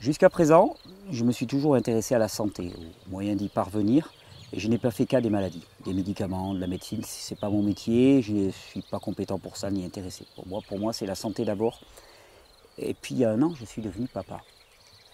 [0.00, 0.76] Jusqu'à présent,
[1.10, 2.72] je me suis toujours intéressé à la santé,
[3.06, 4.14] aux moyens d'y parvenir,
[4.50, 7.04] et je n'ai pas fait cas des maladies, des médicaments, de la médecine.
[7.04, 10.24] Ce n'est pas mon métier, je ne suis pas compétent pour ça ni intéressé.
[10.36, 11.80] Pour moi, pour moi c'est la santé d'abord.
[12.78, 14.40] Et puis il y a un an, je suis devenu papa.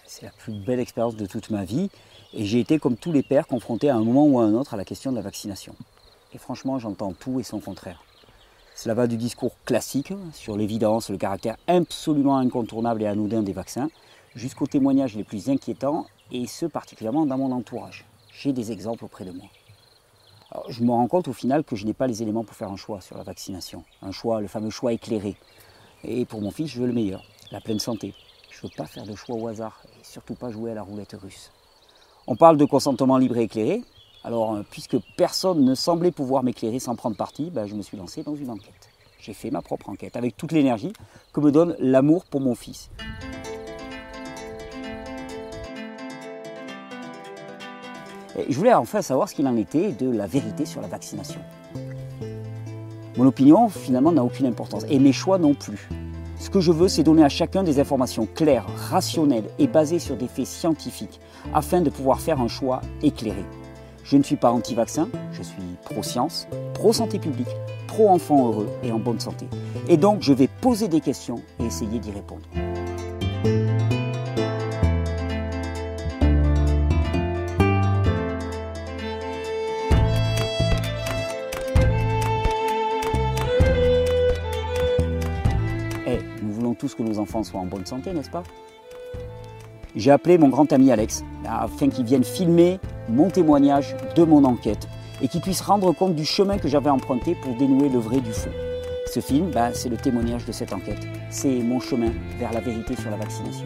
[0.07, 1.91] C'est la plus belle expérience de toute ma vie.
[2.33, 4.75] Et j'ai été, comme tous les pères, confronté à un moment ou à un autre
[4.75, 5.75] à la question de la vaccination.
[6.33, 8.05] Et franchement, j'entends tout et son contraire.
[8.77, 13.89] Cela va du discours classique sur l'évidence, le caractère absolument incontournable et anodin des vaccins,
[14.37, 18.05] jusqu'aux témoignages les plus inquiétants, et ce particulièrement dans mon entourage.
[18.33, 19.47] J'ai des exemples auprès de moi.
[20.69, 22.77] je me rends compte au final que je n'ai pas les éléments pour faire un
[22.77, 23.83] choix sur la vaccination.
[24.03, 25.37] Un choix, le fameux choix éclairé.
[26.05, 28.15] Et pour mon fils, je veux le meilleur, la pleine santé.
[28.51, 30.83] Je ne veux pas faire de choix au hasard et surtout pas jouer à la
[30.83, 31.51] roulette russe.
[32.27, 33.83] On parle de consentement libre et éclairé.
[34.25, 37.97] Alors, euh, puisque personne ne semblait pouvoir m'éclairer sans prendre parti, ben, je me suis
[37.97, 38.91] lancé dans une enquête.
[39.21, 40.93] J'ai fait ma propre enquête avec toute l'énergie
[41.33, 42.91] que me donne l'amour pour mon fils.
[48.49, 51.41] Je voulais enfin savoir ce qu'il en était de la vérité sur la vaccination.
[53.17, 55.89] Mon opinion, finalement, n'a aucune importance, et mes choix non plus.
[56.39, 60.17] Ce que je veux, c'est donner à chacun des informations claires, rationnelles et basées sur
[60.17, 61.19] des faits scientifiques,
[61.55, 63.45] afin de pouvoir faire un choix éclairé.
[64.05, 67.49] Je ne suis pas anti-vaccin, je suis pro-science, pro-santé publique,
[67.89, 69.49] pro-enfant heureux et en bonne santé.
[69.89, 72.43] Et donc, je vais poser des questions et essayer d'y répondre.
[86.95, 88.43] Que nos enfants soient en bonne santé, n'est-ce pas?
[89.95, 92.79] J'ai appelé mon grand ami Alex afin qu'il vienne filmer
[93.09, 94.87] mon témoignage de mon enquête
[95.23, 98.33] et qu'il puisse rendre compte du chemin que j'avais emprunté pour dénouer le vrai du
[98.33, 98.51] faux.
[99.13, 101.07] Ce film, ben, c'est le témoignage de cette enquête.
[101.31, 103.65] C'est mon chemin vers la vérité sur la vaccination.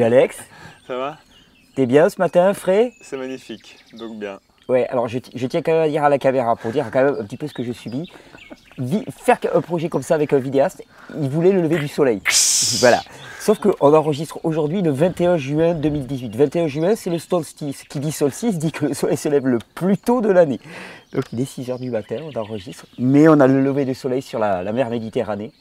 [0.00, 0.38] Salut Alex.
[0.86, 1.18] Ça va?
[1.74, 2.94] T'es bien ce matin, frais?
[3.02, 4.40] C'est magnifique, donc bien.
[4.66, 7.16] Ouais, alors je, tiens quand même à dire à la caméra, pour dire quand même
[7.20, 8.10] un petit peu ce que je subis.
[9.10, 10.82] faire un projet comme ça avec un vidéaste,
[11.20, 12.22] il voulait le lever du soleil.
[12.78, 13.02] voilà.
[13.40, 16.34] Sauf qu'on enregistre aujourd'hui le 21 juin 2018.
[16.34, 17.84] 21 juin, c'est le solstice.
[17.84, 20.60] Qui dit solstice dit que le soleil se lève le plus tôt de l'année.
[21.12, 22.86] Donc il est 6h du matin, on enregistre.
[22.98, 25.52] Mais on a le lever du soleil sur la mer Méditerranée.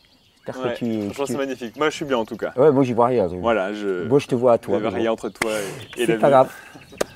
[0.53, 1.77] Franchement, c'est magnifique.
[1.77, 2.51] Moi, je suis bien en tout cas.
[2.55, 3.27] Ouais, moi, j'y vois rien.
[3.27, 4.07] Voilà, je.
[4.07, 4.77] Moi, je te vois à toi.
[4.77, 5.51] Il n'y rien entre toi
[5.97, 6.51] et, la C'est pas grave.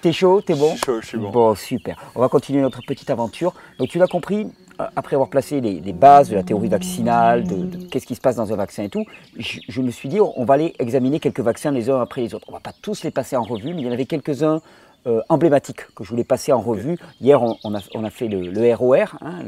[0.02, 1.30] T'es chaud, t'es bon Je suis chaud, je suis bon.
[1.30, 1.98] Bon, super.
[2.16, 3.54] On va continuer notre petite aventure.
[3.80, 4.48] Donc, tu l'as compris,
[4.80, 8.36] euh, après avoir placé les, bases de la théorie vaccinale, de, qu'est-ce qui se passe
[8.36, 9.06] dans un vaccin et tout,
[9.38, 12.34] je, je, me suis dit, on va aller examiner quelques vaccins les uns après les
[12.34, 12.46] autres.
[12.50, 14.62] On va pas tous les passer en revue, mais il y en avait quelques-uns
[15.06, 16.98] euh, emblématique que je voulais passer en revue.
[17.20, 19.40] Hier, on, a, fait le, ROR hein,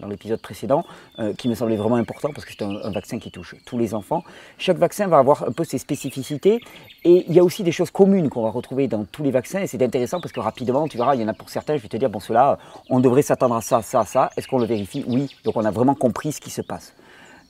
[0.00, 0.84] dans, l'épisode précédent,
[1.18, 3.94] euh, qui me semblait vraiment important parce que c'est un, vaccin qui touche tous les
[3.94, 4.22] enfants.
[4.58, 6.60] Chaque vaccin va avoir un peu ses spécificités
[7.04, 9.60] et il y a aussi des choses communes qu'on va retrouver dans tous les vaccins
[9.60, 11.82] et c'est intéressant parce que rapidement, tu verras, il y en a pour certains, je
[11.82, 14.30] vais te dire, bon, cela, on devrait s'attendre à ça, ça, ça.
[14.36, 15.04] Est-ce qu'on le vérifie?
[15.08, 15.34] Oui.
[15.44, 16.94] Donc on a vraiment compris ce qui se passe.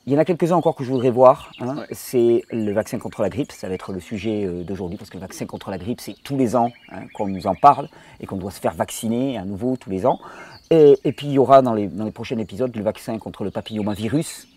[0.07, 1.51] Il y en a quelques-uns encore que je voudrais voir.
[1.61, 1.85] Hein.
[1.91, 3.53] C'est le vaccin contre la grippe.
[3.53, 6.15] Ça va être le sujet euh, d'aujourd'hui parce que le vaccin contre la grippe, c'est
[6.23, 7.89] tous les ans hein, qu'on nous en parle
[8.21, 10.21] et qu'on doit se faire vacciner à nouveau tous les ans.
[10.71, 13.51] Et, puis il y aura dans les, dans les prochains épisodes le vaccin contre le
[13.51, 14.49] papillomavirus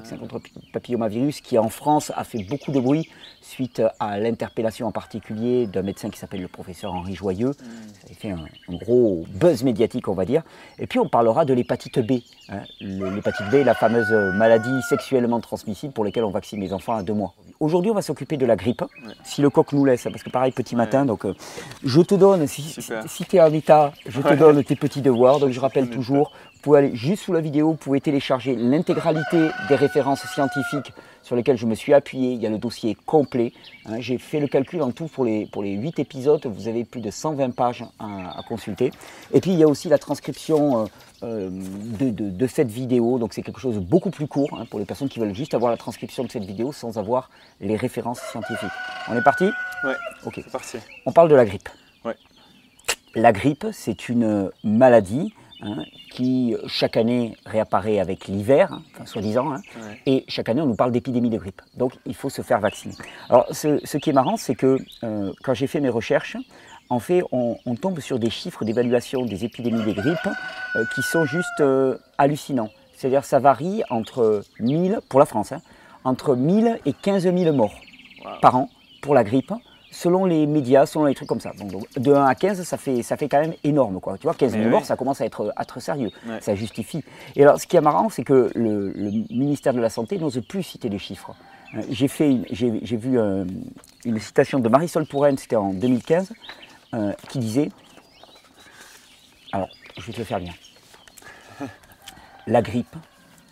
[0.00, 3.08] vaccin contre le papillomavirus qui en France a fait beaucoup de bruit
[3.42, 7.52] suite à l'interpellation en particulier d'un médecin qui s'appelle le professeur Henri Joyeux.
[7.52, 10.42] Ça a fait un, gros buzz médiatique, on va dire.
[10.78, 12.20] Et puis on parlera de l'hépatite B.
[12.48, 12.62] Hein.
[12.80, 17.14] L'hépatite B, la fameuse maladie sexuellement transmissible pour laquelle on vaccine les enfants à deux
[17.14, 17.34] mois.
[17.60, 18.82] Aujourd'hui, on va s'occuper de la grippe,
[19.22, 21.34] si le coq nous laisse, parce que pareil, petit matin, donc euh,
[21.84, 22.62] je te donne, si,
[23.06, 25.40] si tu es en état, je te donne tes petits devoirs.
[25.40, 29.48] Donc je rappelle toujours, vous pouvez aller juste sous la vidéo, vous pouvez télécharger l'intégralité
[29.70, 30.92] des références scientifiques
[31.22, 32.32] sur lesquelles je me suis appuyé.
[32.32, 33.54] Il y a le dossier complet.
[33.86, 33.98] Hein.
[33.98, 36.44] J'ai fait le calcul en tout pour les, pour les 8 épisodes.
[36.44, 38.90] Vous avez plus de 120 pages à, consulter.
[39.32, 40.86] Et puis il y a aussi la transcription euh,
[41.22, 41.48] euh,
[41.98, 43.18] de, cette vidéo.
[43.18, 45.54] Donc c'est quelque chose de beaucoup plus court hein, pour les personnes qui veulent juste
[45.54, 47.30] avoir la transcription de cette vidéo sans avoir
[47.62, 48.68] les références scientifiques.
[49.08, 49.44] On est parti?
[49.82, 49.94] Ouais.
[50.26, 50.34] Ok.
[50.44, 50.76] C'est parti.
[51.06, 51.70] On parle de la grippe.
[52.04, 52.16] Ouais.
[53.14, 59.60] La grippe, c'est une maladie Hein, qui chaque année réapparaît avec l'hiver, hein, soi-disant, hein,
[60.06, 61.60] et chaque année on nous parle d'épidémie de grippe.
[61.76, 62.94] Donc il faut se faire vacciner.
[63.28, 66.38] Alors ce, qui est marrant, c'est que euh, quand j'ai fait mes recherches,
[66.88, 70.28] en fait on, tombe sur des chiffres d'évaluation des épidémies de grippe
[70.76, 72.70] euh, qui sont juste euh, hallucinants.
[72.96, 75.52] C'est-à-dire ça varie entre 1000, pour la France,
[76.04, 77.78] entre 1000 et 15 000 morts
[78.40, 78.70] par an
[79.02, 79.52] pour la grippe
[79.90, 81.52] selon les médias, selon les trucs comme ça.
[81.52, 84.00] Donc, de 1 à 15, ça fait, ça fait quand même énorme.
[84.00, 84.16] Quoi.
[84.18, 86.10] Tu vois, 15 000 morts, ça commence à être, être sérieux.
[86.40, 87.04] Ça justifie.
[87.36, 88.92] Et alors, ce qui est marrant, c'est que le,
[89.30, 91.34] ministère de la Santé n'ose plus citer les chiffres.
[91.74, 93.44] Euh, j'ai, fait, j'ai, vu euh,
[94.04, 96.32] une citation de Marisol Touraine, c'était en 2015,
[96.94, 97.70] euh, qui disait
[99.52, 100.54] Alors, je vais te le faire bien.
[102.46, 102.96] La grippe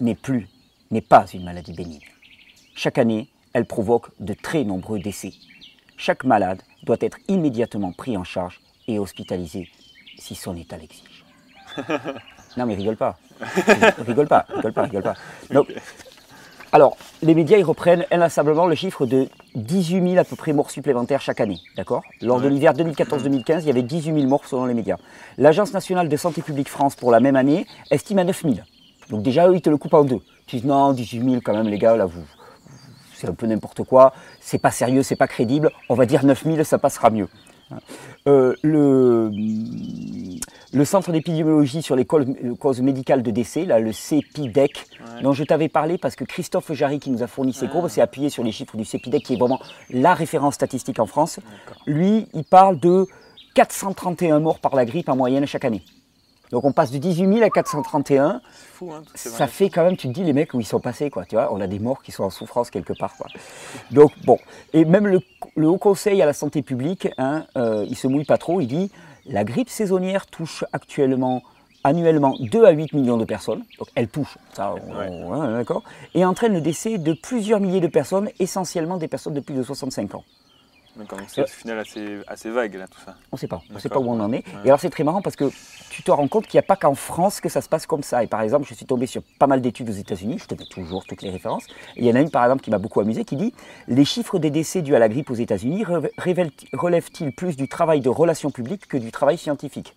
[0.01, 0.49] n'est plus,
[0.91, 2.01] n'est pas une maladie bénigne.
[2.75, 5.33] Chaque année, elle provoque de très nombreux décès
[5.99, 9.69] chaque malade doit être immédiatement pris en charge et hospitalisé
[10.17, 11.25] si son état l'exige.
[12.57, 13.19] non mais rigole pas.
[14.07, 15.15] rigole pas, rigole pas, rigole pas.
[16.73, 20.71] alors, les médias ils reprennent inlassablement le chiffre de 18 000 à peu près morts
[20.71, 21.59] supplémentaires chaque année.
[21.77, 22.03] D'accord?
[22.23, 24.97] Lors de l'hiver 2014-2015, il y avait 18 000 morts selon les médias.
[25.37, 28.55] L'Agence nationale de santé publique France pour la même année estime à 9 000.
[29.11, 30.21] Donc déjà, eux, ils te le coupent en deux.
[30.47, 32.25] Tu dis non, 18 000 quand même, les gars, là, vous,
[33.19, 36.65] c'est un peu n'importe quoi, c'est pas sérieux, c'est pas crédible, on va dire 9000,
[36.65, 37.29] ça passera mieux.
[38.27, 39.31] Euh, le,
[40.73, 44.87] le, centre d'épidémiologie sur les causes médicales de décès, là, le CEPIDEC,
[45.23, 48.01] dont je t'avais parlé parce que Christophe Jarry, qui nous a fourni ces courbes, s'est
[48.01, 49.61] appuyé sur les chiffres du CEPIDEC, qui est vraiment
[49.91, 51.41] la référence statistique en France.
[51.87, 53.07] Lui, il parle de
[53.55, 55.83] 431 morts par la grippe en moyenne chaque année.
[56.51, 58.41] Donc on passe de 18 000 à 431.
[58.73, 61.11] Fou, hein, ça fait quand même, tu te dis, les mecs où ils sont passés,
[61.11, 61.25] quoi.
[61.25, 63.27] Tu vois, on a des morts qui sont en souffrance quelque part, quoi.
[63.91, 64.39] Donc bon,
[64.73, 65.21] et même le,
[65.69, 68.61] Haut Conseil à la santé publique, hein, euh, il se mouille pas trop.
[68.61, 68.91] Il dit,
[69.27, 71.43] la grippe saisonnière touche actuellement
[71.85, 73.65] annuellement 2 à 8 millions de personnes.
[73.79, 74.75] Donc elle touche, ça,
[75.53, 75.83] d'accord,
[76.15, 79.63] et entraîne le décès de plusieurs milliers de personnes, essentiellement des personnes de plus de
[79.63, 80.25] 65 ans.
[80.99, 83.15] D'accord, donc c'est au final assez, vague là tout ça.
[83.31, 84.45] On ne sait pas, on ne sait pas où on en est.
[84.65, 85.49] Et alors c'est très marrant parce que
[85.91, 88.03] tu te rends compte qu'il n'y a pas qu'en France que ça se passe comme
[88.03, 88.25] ça.
[88.25, 90.67] Et par exemple, je suis tombé sur pas mal d'études aux États-Unis, je te mets
[90.69, 91.67] toujours toutes les références.
[91.97, 93.55] Et il y en a une par exemple qui m'a beaucoup amusé qui dit
[93.87, 95.85] Les chiffres des décès dus à la grippe aux États-Unis
[96.73, 99.95] relèvent-ils plus du travail de relations publiques que du travail scientifique?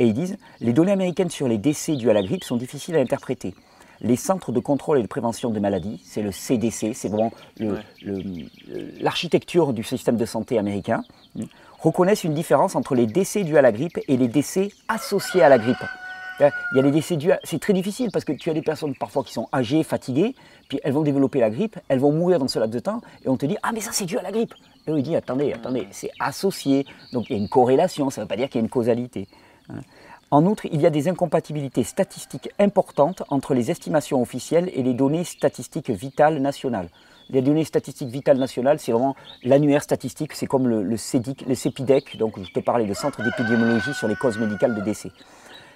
[0.00, 2.96] Et ils disent Les données américaines sur les décès dus à la grippe sont difficiles
[2.96, 3.54] à interpréter
[4.02, 7.32] les centres de contrôle et de prévention des maladies, c'est le CDC, c'est vraiment
[9.00, 11.04] l'architecture du système de santé américain,
[11.78, 15.48] reconnaissent une différence entre les décès dus à la grippe et les décès associés à
[15.48, 15.84] la grippe.
[16.40, 18.94] Il y a les décès dus C'est très difficile parce que tu as des personnes
[18.96, 20.34] parfois qui sont âgées, fatiguées,
[20.68, 23.28] puis elles vont développer la grippe, elles vont mourir dans ce laps de temps, et
[23.28, 24.54] on te dit Ah, mais ça c'est dû à la grippe
[24.86, 26.86] Et on dit Attendez, attendez, c'est associé.
[27.12, 28.70] Donc il y a une corrélation, ça ne veut pas dire qu'il y a une
[28.70, 29.28] causalité.
[29.68, 29.80] Hein.
[30.32, 34.94] En outre, il y a des incompatibilités statistiques importantes entre les estimations officielles et les
[34.94, 36.88] données statistiques vitales nationales.
[37.28, 39.14] Les données statistiques vitales nationales, c'est vraiment
[39.44, 43.92] l'annuaire statistique, c'est comme le, le, le CEPIDEC, donc je te parlais de Centre d'épidémiologie
[43.92, 45.10] sur les causes médicales de décès.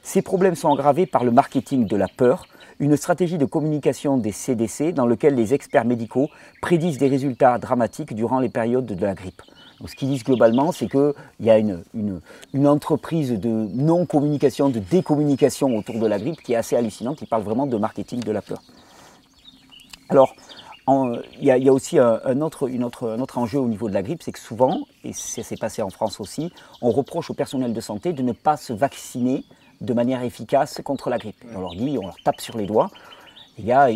[0.03, 2.47] Ces problèmes sont aggravés par le marketing de la peur,
[2.81, 6.31] une stratégie de communication des CDC dans lequel les experts médicaux
[6.63, 9.43] prédisent des résultats dramatiques durant les périodes de la grippe
[9.85, 11.83] ce qu'ils disent globalement, c'est qu'il y a une,
[12.67, 17.43] entreprise de non-communication, de décommunication autour de la grippe qui est assez hallucinante, qui parle
[17.43, 18.63] vraiment de marketing de la peur.
[20.09, 20.35] Alors,
[20.89, 22.69] il y, a aussi un, autre,
[23.35, 26.21] enjeu au niveau de la grippe, c'est que souvent, et ça s'est passé en France
[26.21, 29.45] aussi, on reproche au personnel de santé de ne pas se vacciner
[29.81, 31.45] de manière efficace contre la grippe.
[31.55, 32.91] On leur dit, on leur tape sur les doigts.
[33.59, 33.89] Les gars,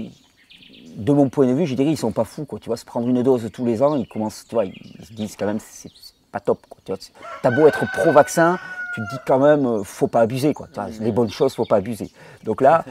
[0.96, 2.58] de mon point de vue, je dirais, ils sont pas fous, quoi.
[2.58, 5.12] Tu vois, se prendre une dose tous les ans, ils commencent, tu vois, ils se
[5.12, 5.90] disent quand même, c'est
[6.32, 6.80] pas top, quoi.
[6.84, 6.92] Tu
[7.44, 8.58] as beau être pro-vaccin,
[8.94, 10.68] tu te dis quand même, euh, faut pas abuser, quoi.
[11.00, 12.10] les bonnes choses, faut pas abuser.
[12.44, 12.84] Donc là,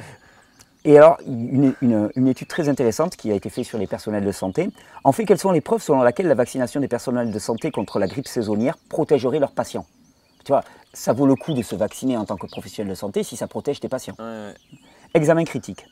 [0.86, 4.32] et alors, une, une, étude très intéressante qui a été faite sur les personnels de
[4.32, 4.70] santé,
[5.03, 8.00] en fait, quelles sont les preuves selon lesquelles la vaccination des personnels de santé contre
[8.00, 9.86] la grippe saisonnière protégerait leurs patients?
[10.46, 10.63] Tu vois,
[10.94, 13.48] ça vaut le coup de se vacciner en tant que professionnel de santé si ça
[13.48, 14.15] protège tes patients.
[15.13, 15.86] Examen critique.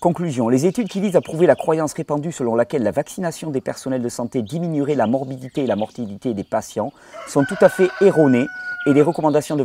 [0.00, 0.50] Conclusion.
[0.50, 4.02] Les études qui visent à prouver la croyance répandue selon laquelle la vaccination des personnels
[4.02, 6.92] de santé diminuerait la morbidité et la mortalité des patients
[7.26, 8.46] sont tout à fait erronées
[8.86, 9.64] et les recommandations de,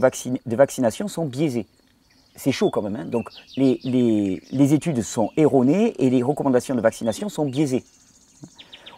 [0.55, 1.67] vaccination sont biaisées.
[2.35, 2.95] C'est chaud quand même.
[2.95, 3.05] Hein.
[3.05, 7.83] Donc les, les études sont erronées et les recommandations de vaccination sont biaisées.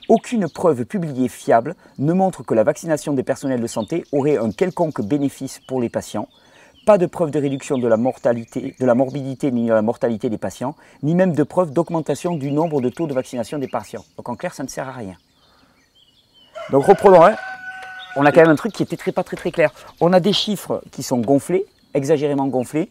[0.09, 4.51] Aucune preuve publiée fiable ne montre que la vaccination des personnels de santé aurait un
[4.51, 6.27] quelconque bénéfice pour les patients
[6.85, 10.29] pas de preuve de réduction de la, mortalité, de la morbidité ni de la mortalité
[10.29, 14.03] des patients, ni même de preuve d'augmentation du nombre de taux de vaccination des patients.
[14.17, 15.15] Donc en clair, ça ne sert à rien.
[16.71, 17.35] Donc reprenons, hein.
[18.15, 19.71] on a quand même un truc qui était très, pas très très clair.
[19.99, 22.89] On a des chiffres qui sont gonflés, exagérément gonflés.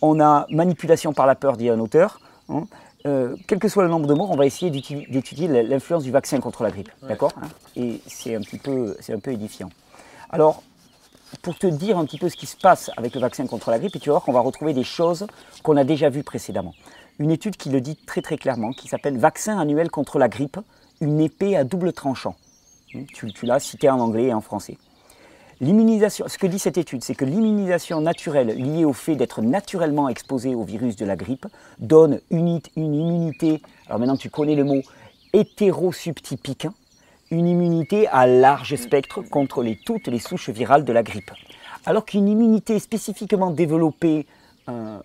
[0.00, 2.20] On a manipulation par la peur, dit un auteur.
[2.48, 2.64] Hein.
[3.06, 6.38] Euh, quel que soit le nombre de morts, on va essayer d'étudier l'influence du vaccin
[6.38, 6.90] contre la grippe.
[7.02, 7.48] D'accord hein.
[7.76, 9.70] Et c'est un petit peu, c'est un peu édifiant.
[10.30, 10.62] Alors,
[11.40, 13.78] pour te dire un petit peu ce qui se passe avec le vaccin contre la
[13.78, 15.26] grippe, et tu vas voir qu'on va retrouver des choses
[15.62, 16.74] qu'on a déjà vues précédemment.
[17.18, 20.58] Une étude qui le dit très très clairement, qui s'appelle Vaccin annuel contre la grippe,
[21.00, 22.36] une épée à double tranchant.
[23.14, 24.76] Tu, tu l'as cité en anglais et en français.
[25.60, 30.08] L'immunisation, ce que dit cette étude, c'est que l'immunisation naturelle liée au fait d'être naturellement
[30.08, 31.46] exposé au virus de la grippe
[31.78, 34.82] donne une, une immunité, alors maintenant tu connais le mot,
[35.32, 36.66] hétérosubtypique,
[37.32, 41.30] une immunité à large spectre contre toutes les souches virales de la grippe.
[41.86, 44.26] Alors qu'une immunité spécifiquement développée
[44.68, 44.98] euh,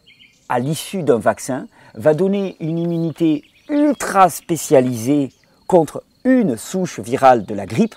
[0.50, 5.30] à l'issue d'un vaccin va donner une immunité ultra spécialisée
[5.68, 7.96] contre une souche virale de la grippe.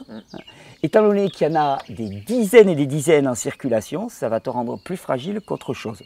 [0.85, 4.39] Étant donné qu'il y en a des dizaines et des dizaines en circulation, ça va
[4.39, 6.03] te rendre plus fragile qu'autre chose.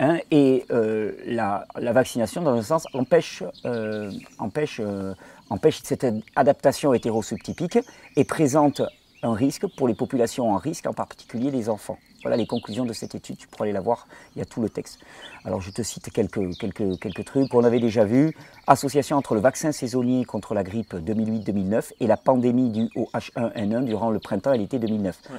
[0.00, 5.14] Hein, et euh, la, vaccination, dans un sens, empêche, euh, empêche, euh,
[5.50, 7.80] empêche cette adaptation hétérosubtypique
[8.14, 8.82] et présente
[9.24, 11.98] un risque pour les populations en risque, en particulier les enfants.
[12.22, 14.60] Voilà les conclusions de cette étude, tu pourras aller la voir, il y a tout
[14.60, 15.00] le texte.
[15.44, 18.36] Alors je te cite quelques, quelques, quelques trucs qu'on avait déjà vu.
[18.68, 24.10] Association entre le vaccin saisonnier contre la grippe 2008-2009 et la pandémie du H1N1 durant
[24.10, 25.18] le printemps et l'été 2009.
[25.30, 25.38] Hein,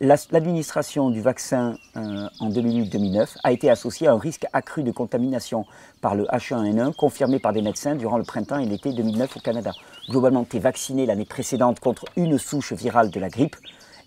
[0.00, 5.66] l'administration du vaccin euh, en 2008-2009 a été associée à un risque accru de contamination
[6.00, 9.72] par le H1N1 confirmé par des médecins durant le printemps et l'été 2009 au Canada.
[10.08, 13.56] Globalement, tu es vacciné l'année précédente contre une souche virale de la grippe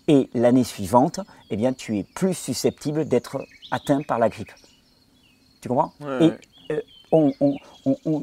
[0.08, 4.52] et l'année suivante, eh bien, tu es plus susceptible d'être atteint par la grippe.
[5.60, 5.92] Tu comprends?
[6.20, 6.32] Et
[7.12, 7.56] on,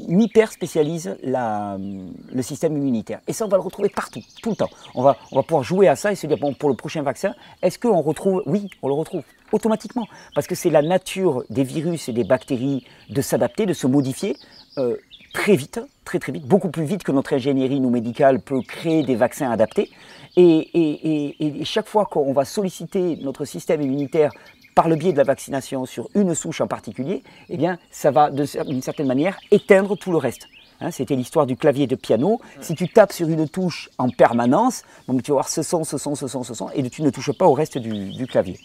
[0.07, 3.19] hyper spécialise la, le système immunitaire.
[3.27, 4.69] Et ça, on va le retrouver partout, tout le temps.
[4.95, 7.77] On va, pouvoir jouer à ça et se dire, bon, pour le prochain vaccin, est-ce
[7.77, 8.43] qu'on retrouve?
[8.45, 10.07] Oui, on le retrouve automatiquement.
[10.35, 14.35] Parce que c'est la nature des virus et des bactéries de s'adapter, de se modifier.
[14.77, 14.97] Euh,
[15.33, 19.03] très vite, très très vite, beaucoup plus vite que notre ingénierie nous médicale peut créer
[19.03, 19.91] des vaccins adaptés.
[20.37, 24.31] Et, chaque fois qu'on va solliciter notre système immunitaire
[24.79, 28.31] par le biais de la vaccination sur une souche en particulier, eh bien, ça va
[28.31, 30.47] d'une certaine manière éteindre tout le reste.
[30.79, 32.39] Hein, c'était l'histoire du clavier de piano.
[32.61, 35.97] Si tu tapes sur une touche en permanence, donc tu vas voir ce son, ce
[35.97, 38.57] son, ce son, ce son, et tu ne touches pas au reste du, clavier.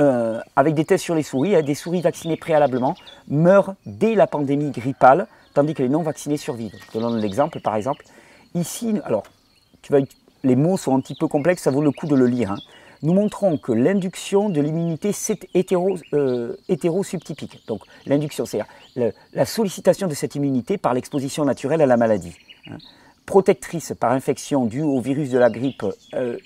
[0.00, 2.96] Euh, avec des tests sur les souris, hein, des souris vaccinées préalablement
[3.28, 6.74] meurent dès la pandémie grippale, tandis que les non vaccinés survivent.
[6.84, 8.04] Je te donne l'exemple, par exemple.
[8.56, 9.22] Ici, alors,
[9.82, 10.00] tu vas,
[10.42, 12.50] les mots sont un petit peu complexes, ça vaut le coup de le lire.
[12.50, 12.58] Hein.
[13.02, 15.12] Nous montrons que l'induction de l'immunité
[15.54, 17.66] hétéro, euh, hétérosubtypique.
[17.66, 22.36] Donc l'induction, c'est-à-dire la sollicitation de cette immunité par l'exposition naturelle à la maladie.
[22.66, 22.76] Hein.
[23.24, 26.36] Protectrice par infection due au virus euh,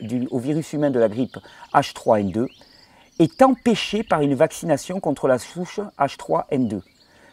[0.72, 1.38] humain de la grippe
[1.72, 2.46] H3N2,
[3.18, 6.80] est empêchée par une vaccination contre la souche H3N2.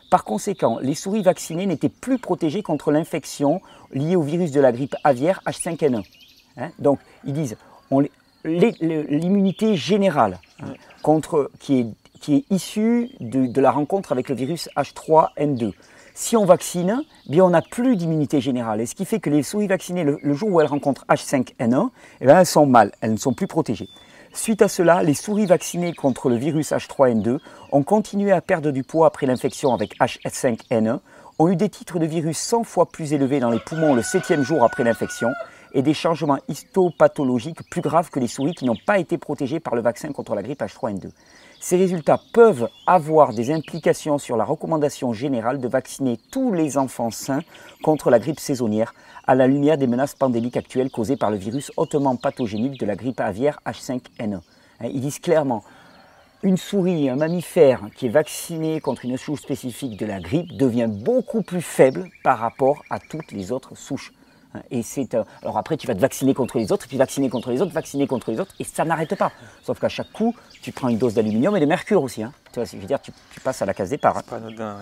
[0.10, 3.62] Par conséquent, les souris vaccinées n'étaient plus protégées contre l'infection
[3.92, 6.04] liée au virus de la grippe aviaire H5N1.
[6.58, 6.70] Hein.
[6.80, 7.58] Donc, ils disent
[8.44, 11.88] l'immunité générale hein, contre, qui, est,
[12.20, 15.72] qui est issue de, la rencontre avec le virus H3N2.
[16.14, 18.82] Si on vaccine, bien on n'a plus d'immunité générale.
[18.82, 22.26] Et ce qui fait que les souris vaccinées, le, jour où elles rencontrent H5N1, eh
[22.26, 23.90] bien, elles sont mal, elles ne sont plus protégées.
[24.34, 27.40] Suite à cela, les souris vaccinées contre le virus H3N2
[27.72, 31.00] ont continué à perdre du poids après l'infection avec H5N1,
[31.40, 34.44] ont eu des titres de virus 100 fois plus élevés dans les poumons le septième
[34.44, 35.30] jour après l'infection
[35.74, 39.76] et des changements histopathologiques plus graves que les souris qui n'ont pas été protégées par
[39.76, 41.10] le vaccin contre la grippe H3N2.
[41.60, 47.12] Ces résultats peuvent avoir des implications sur la recommandation générale de vacciner tous les enfants
[47.12, 47.42] sains
[47.84, 48.94] contre la grippe saisonnière
[49.28, 52.96] à la lumière des menaces pandémiques actuelles causées par le virus hautement pathogénique de la
[52.96, 54.36] grippe aviaire H5N1.
[54.36, 54.42] Hein,
[54.92, 55.64] ils disent clairement,
[56.44, 60.90] une souris, un mammifère qui est vacciné contre une souche spécifique de la grippe devient
[60.90, 64.12] beaucoup plus faible par rapport à toutes les autres souches.
[64.70, 67.62] Et c'est alors après tu vas te vacciner contre les autres, puis vacciner contre les
[67.62, 69.32] autres, vacciner contre les autres, et ça n'arrête pas.
[69.64, 72.24] Sauf qu'à chaque coup, tu prends une dose d'aluminium et de mercure aussi.
[72.24, 72.34] Hein.
[72.52, 73.12] Tu vois, je veux dire, tu,
[73.44, 74.18] passes à la case départ.
[74.18, 74.24] Hein.
[74.30, 74.78] Pas anodin,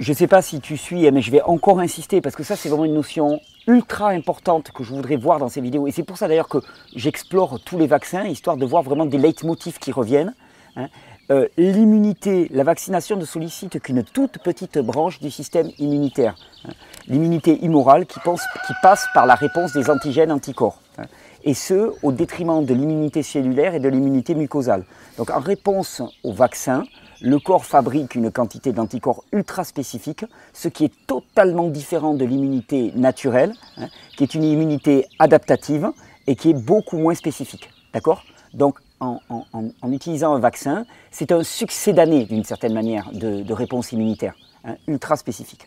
[0.00, 2.56] Je ne sais pas si tu suis, mais je vais encore insister parce que ça
[2.56, 5.86] c'est vraiment une notion ultra importante que je voudrais voir dans ces vidéos.
[5.86, 6.58] Et c'est pour ça d'ailleurs que
[6.96, 10.34] j'explore tous les vaccins, histoire de voir vraiment des leitmotifs qui reviennent.
[10.76, 10.88] Hein.
[11.30, 16.34] Euh, l'immunité, la vaccination ne sollicite qu'une toute petite branche du système immunitaire.
[16.64, 16.72] Hein.
[17.06, 18.18] L'immunité immorale qui,
[18.82, 20.80] passe par la réponse des antigènes anticorps.
[20.98, 21.04] Hein.
[21.44, 24.84] Et ce, au détriment de l'immunité cellulaire et de l'immunité mucosale.
[25.18, 26.84] Donc en réponse au vaccin,
[27.22, 32.92] le corps fabrique une quantité d'anticorps ultra spécifique, ce qui est totalement différent de l'immunité
[32.96, 35.90] naturelle, hein, qui est une immunité adaptative
[36.26, 37.70] et qui est beaucoup moins spécifique.
[37.94, 38.24] D'accord?
[38.52, 44.34] Donc en, utilisant un vaccin, c'est un succès d'année d'une certaine manière de, réponse immunitaire,
[44.64, 45.66] hein, ultra spécifique.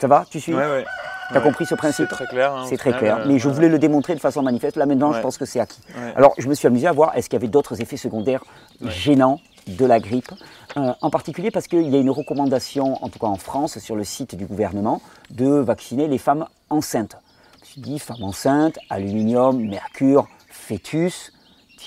[0.00, 0.84] Ça va Tu suis Oui, oui.
[1.30, 2.54] Tu as compris ce principe C'est très clair.
[2.54, 3.24] Hein, c'est très clair.
[3.26, 4.76] Mais je voulais le démontrer de façon manifeste.
[4.76, 5.80] Là maintenant, je pense que c'est acquis.
[6.16, 8.44] Alors, je me suis amusé à voir est-ce qu'il y avait d'autres effets secondaires
[8.80, 10.32] gênants de la grippe,
[10.78, 13.96] euh, en particulier parce qu'il y a une recommandation, en tout cas en France, sur
[13.96, 17.16] le site du gouvernement, de vacciner les femmes enceintes.
[17.62, 21.32] Tu dis femme enceinte, aluminium, mercure, fœtus.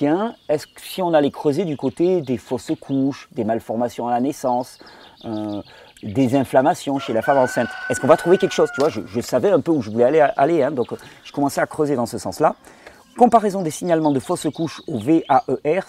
[0.02, 4.12] Tiens, est-ce que si on allait creuser du côté des fausses couches, des malformations à
[4.12, 4.80] la naissance,
[5.26, 5.62] euh,
[6.02, 9.22] des inflammations chez la femme enceinte, est-ce qu'on va trouver quelque chose Tu vois, je,
[9.22, 10.88] savais un peu où je voulais aller, aller hein, donc
[11.24, 12.56] je commençais à creuser dans ce sens-là.
[13.16, 15.82] Comparaison des signalements de fausses couches au VAER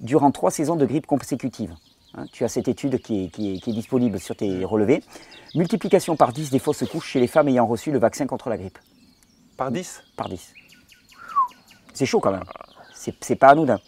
[0.00, 1.72] durant trois saisons de grippe consécutive.
[2.14, 5.04] Hein, tu as cette étude qui est, disponible sur tes relevés.
[5.54, 8.56] Multiplication par 10 des fausses couches chez les femmes ayant reçu le vaccin contre la
[8.58, 8.80] grippe.
[9.56, 10.54] Par 10 Par 10.
[11.94, 12.42] C'est chaud quand même.
[13.20, 13.78] C'est pas anodin.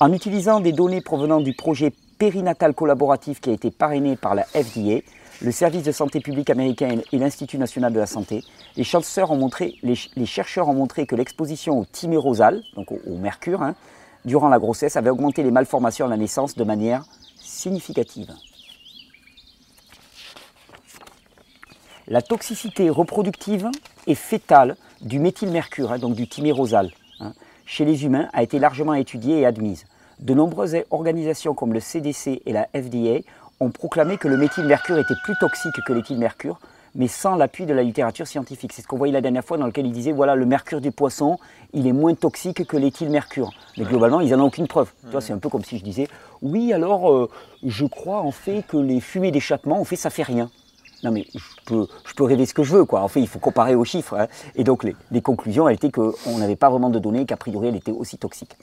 [0.00, 4.44] En utilisant des données provenant du projet périnatal collaboratif qui a été parrainé par la
[4.44, 5.00] FDA,
[5.40, 8.42] le service de santé publique américain et l'Institut national de la santé,
[8.76, 13.76] les, chercheurs ont montré que l'exposition au thymérosal, donc au, mercure, hein,
[14.24, 17.04] durant la grossesse avait augmenté les malformations à la naissance de manière
[17.36, 18.34] significative.
[22.08, 23.68] La toxicité reproductive
[24.08, 26.90] et fétale du méthylmercure, hein, donc du thymérosal,
[27.68, 29.84] chez les humains a été largement étudiée et admise.
[30.20, 33.20] De nombreuses organisations comme le CDC et la FDA
[33.60, 36.58] ont proclamé que le méthylmercure était plus toxique que l'éthylmercure,
[36.94, 38.72] mais sans l'appui de la littérature scientifique.
[38.72, 40.92] C'est ce qu'on voyait la dernière fois dans lequel ils disaient voilà, le mercure du
[40.92, 41.38] poisson,
[41.74, 43.50] il est moins toxique que l'éthylmercure.
[43.76, 44.90] Mais globalement, ils n'en ont aucune preuve.
[45.20, 46.08] c'est un peu comme si je disais
[46.40, 47.28] oui, alors euh,
[47.64, 50.50] je crois en fait que les fumées d'échappement, en fait, ça fait rien.
[51.04, 51.40] Non mais je
[52.14, 53.02] peux, rêver ce que je veux, quoi.
[53.02, 54.14] En fait, il faut comparer aux chiffres.
[54.18, 54.26] Hein.
[54.56, 57.76] Et donc les, conclusions, elles étaient qu'on n'avait pas vraiment de données, qu'a priori elle
[57.76, 58.56] était aussi toxique.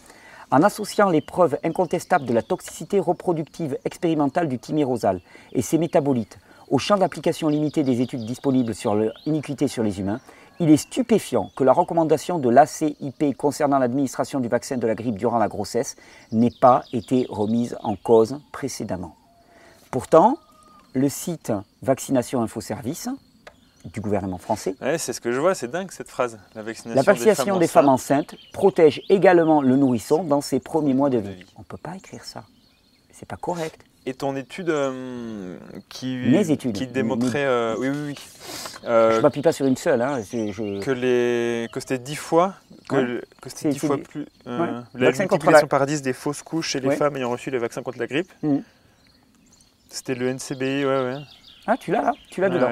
[0.51, 5.21] En associant les preuves incontestables de la toxicité reproductive expérimentale du thymérosal
[5.53, 6.37] et ses métabolites
[6.69, 10.19] au champ d'application limité des études disponibles sur l'iniquité sur les humains,
[10.59, 15.17] il est stupéfiant que la recommandation de l'ACIP concernant l'administration du vaccin de la grippe
[15.17, 15.95] durant la grossesse
[16.31, 19.15] n'ait pas été remise en cause précédemment.
[19.91, 20.37] Pourtant,
[20.95, 23.09] le site Vaccination Info Service
[23.93, 24.75] du gouvernement français.
[24.97, 26.39] c'est ce que je vois, c'est dingue cette phrase.
[26.55, 31.45] La vaccination, des, femmes, enceintes protège également le nourrisson dans ses premiers mois de vie.
[31.55, 32.45] On ne peut pas écrire ça.
[33.11, 33.79] C'est pas correct.
[34.07, 35.57] Et ton étude euh,
[35.89, 36.73] qui, Mes études.
[36.73, 37.45] qui démontrait.
[37.45, 38.15] Euh, oui, oui, oui.
[38.85, 40.01] Euh, je ne m'appuie pas sur une seule.
[40.01, 42.53] Hein, que, les, que c'était dix fois.
[42.87, 44.27] Que, c'était dix fois plus.
[44.45, 47.99] La multiplication par 10 des fausses couches chez les femmes ayant reçu les vaccins contre
[47.99, 48.31] la grippe.
[48.43, 48.57] Mm.
[49.95, 51.17] C'était le NCBI, ouais, ouais.
[51.67, 52.69] Ah, tu l'as là Tu l'as dedans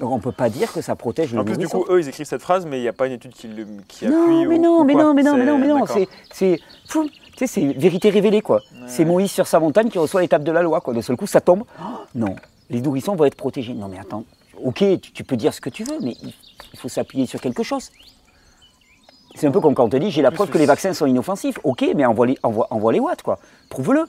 [0.00, 2.00] donc on ne peut pas dire que ça protège le En plus, du coup, eux,
[2.00, 4.24] ils écrivent cette phrase, mais il n'y a pas une étude qui, le, qui non,
[4.24, 4.46] appuie.
[4.46, 5.84] Mais non, mais non, mais non, mais non, mais non,
[6.32, 7.08] c'est fou.
[7.08, 8.60] Tu sais, c'est vérité révélée, quoi.
[8.86, 10.94] C'est Moïse sur sa montagne qui reçoit l'étape de la loi, quoi.
[10.94, 11.64] De seul coup, ça tombe.
[12.14, 12.36] non,
[12.70, 13.74] les nourrissons vont être protégés.
[13.74, 14.24] Non, mais attends,
[14.62, 17.90] ok, tu, peux dire ce que tu veux, mais il, faut s'appuyer sur quelque chose.
[19.36, 21.06] C'est un peu comme quand on te dit j'ai la preuve que les vaccins sont
[21.06, 21.58] inoffensifs.
[21.64, 23.38] Ok, mais envoie les, envoie, envoie les watts, quoi.
[23.68, 24.06] Prouve-le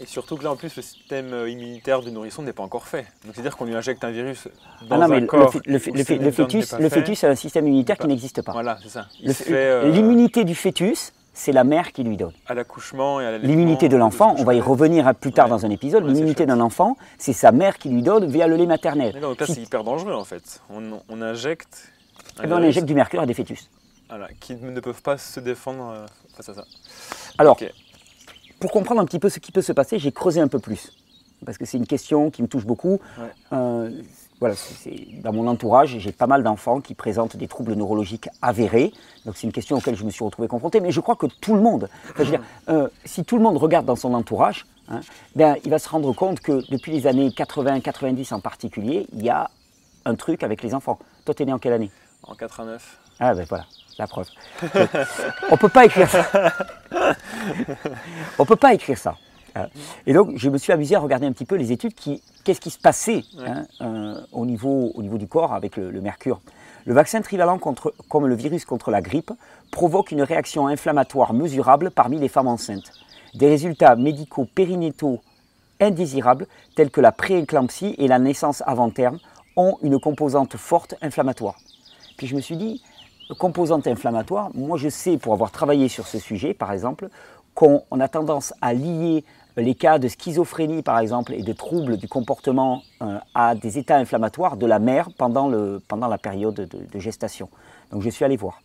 [0.00, 2.86] et surtout que là, en plus, le système euh, immunitaire du nourrisson n'est pas encore
[2.86, 3.06] fait.
[3.24, 5.52] Donc, c'est-à-dire qu'on lui injecte un virus ah dans ah non, un mais corps.
[5.64, 8.52] Le, fœtus, le fœtus a un système immunitaire qui n'existe pas.
[8.52, 9.06] Voilà, c'est ça.
[9.50, 12.32] Euh, l'immunité du fœtus, c'est la mère qui lui donne.
[12.46, 15.70] À l'accouchement et à L'immunité de l'enfant, on va y revenir plus tard dans un
[15.70, 19.18] épisode, l'immunité d'un enfant, c'est sa mère qui lui donne via le lait maternel.
[19.20, 20.60] donc là, c'est hyper dangereux en fait.
[20.70, 21.92] On, injecte.
[22.42, 23.68] Eh ben, on injecte du mercure à des fœtus.
[24.08, 26.06] Voilà, qui ne peuvent pas se défendre euh,
[26.36, 26.64] face à ça.
[27.38, 27.56] Alors,
[28.62, 30.92] pour comprendre un petit peu ce qui peut se passer, j'ai creusé un peu plus.
[31.44, 33.00] Parce que c'est une question qui me touche beaucoup.
[33.52, 33.90] Euh,
[34.38, 34.54] voilà,
[35.24, 38.92] dans mon entourage, j'ai pas mal d'enfants qui présentent des troubles neurologiques avérés.
[39.26, 40.80] Donc c'est une question auquel je me suis retrouvé confronté.
[40.80, 41.88] Mais je crois que tout le monde,
[42.68, 45.00] euh, si tout le monde regarde dans son entourage, hein,
[45.34, 49.30] ben, il va se rendre compte que depuis les années 80-90 en particulier, il y
[49.30, 49.50] a
[50.04, 51.00] un truc avec les enfants.
[51.24, 51.90] Toi, tu es né en quelle année?
[52.22, 53.00] En 89.
[53.18, 53.66] Ah ben voilà,
[53.98, 54.28] la preuve.
[55.50, 56.26] On peut pas écrire ça.
[58.38, 59.16] On peut pas écrire ça.
[59.54, 59.66] Hein.
[60.06, 62.60] Et donc, je me suis amusé à regarder un petit peu les études qui, qu'est-ce
[62.60, 66.40] qui se passait hein, euh, au, niveau, au niveau du corps avec le, mercure.
[66.84, 69.32] Le vaccin trivalent contre, comme le virus contre la grippe
[69.70, 72.92] provoque une réaction inflammatoire mesurable parmi les femmes enceintes.
[73.34, 75.20] Des résultats médicaux périnétaux
[75.80, 79.18] indésirables tels que la prééclampsie et la naissance avant terme
[79.56, 81.56] ont une composante forte inflammatoire.
[82.16, 82.82] Puis je me suis dit,
[83.32, 87.08] composante inflammatoire, moi je sais, pour avoir travaillé sur ce sujet par exemple,
[87.54, 89.24] qu'on a tendance à lier
[89.56, 93.96] les cas de schizophrénie par exemple et de troubles du comportement euh, à des états
[93.96, 97.48] inflammatoires de la mère pendant, le, pendant la période de, de gestation.
[97.90, 98.62] Donc je suis allé voir.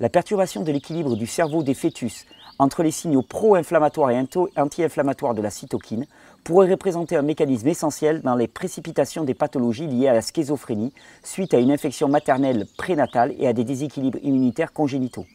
[0.00, 2.26] La perturbation de l'équilibre du cerveau des fœtus
[2.58, 6.06] entre les signaux pro-inflammatoires et anti-inflammatoires de la cytokine
[6.44, 11.54] pourrait représenter un mécanisme essentiel dans les précipitations des pathologies liées à la schizophrénie suite
[11.54, 15.26] à une infection maternelle prénatale et à des déséquilibres immunitaires congénitaux.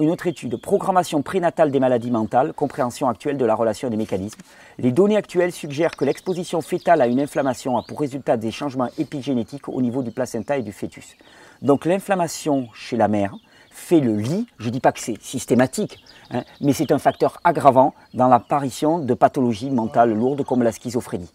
[0.00, 4.40] une autre étude, programmation prénatale des maladies mentales, compréhension actuelle de la relation des mécanismes.
[4.78, 8.90] Les données actuelles suggèrent que l'exposition fétale à une inflammation a pour résultat des changements
[8.98, 11.16] épigénétiques au niveau du placenta et du fœtus.
[11.62, 13.36] Donc l'inflammation chez la mère
[13.70, 16.03] fait le lit, je ne dis pas que c'est systématique,
[16.34, 21.30] hein, mais c'est un facteur aggravant dans l'apparition de pathologies mentales lourdes comme la schizophrénie.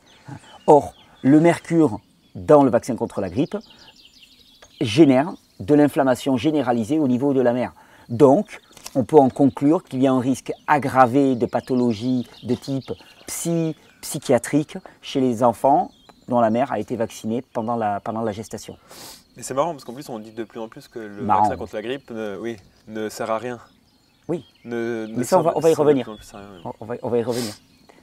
[0.67, 1.99] Or, le mercure
[2.35, 3.57] dans le vaccin contre la grippe
[4.81, 7.73] génère de l'inflammation généralisée au niveau de la mère.
[8.07, 8.61] Donc,
[8.95, 12.91] on peut en conclure qu'il y a un risque aggravé de pathologies de type
[13.27, 15.91] psy, psychiatrique chez les enfants
[16.27, 18.77] dont la mère a été vaccinée pendant la, pendant la gestation.
[19.35, 21.55] Mais c'est marrant parce qu'en plus on dit de plus en plus que le vaccin
[21.55, 22.57] contre la grippe ne, oui,
[22.87, 23.59] ne sert à rien.
[24.29, 24.45] Oui.
[24.63, 26.09] Mais ça, on va, y revenir.
[26.79, 27.53] On, va, on va y revenir.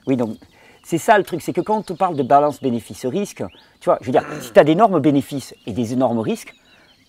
[0.06, 0.36] Oui, donc
[0.84, 3.44] c'est ça le truc, c'est que quand on parle de balance bénéfice-risque,
[3.80, 6.54] tu vois, je veux dire, si tu as d'énormes bénéfices et des énormes risques,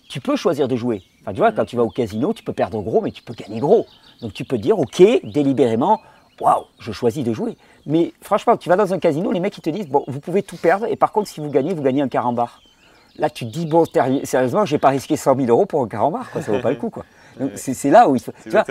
[0.08, 1.02] tu peux choisir de jouer.
[1.20, 3.34] Enfin, tu vois, quand tu vas au casino, tu peux perdre gros, mais tu peux
[3.34, 3.86] gagner gros.
[4.20, 6.00] Donc tu peux dire, ok, délibérément,
[6.40, 7.56] waouh, je choisis de jouer.
[7.86, 10.42] Mais franchement, tu vas dans un casino, les mecs ils te disent, bon, vous pouvez
[10.42, 12.62] tout perdre, et par contre, si vous gagnez, vous gagnez un carambar.
[13.16, 13.84] Là, tu te dis, bon,
[14.24, 16.70] sérieusement, je n'ai pas risqué 100 000 euros pour un carambar, quoi, ça vaut pas
[16.70, 16.90] le coup.
[16.90, 17.04] Quoi.
[17.54, 18.32] C'est là où il faut.
[18.44, 18.64] Tu vois,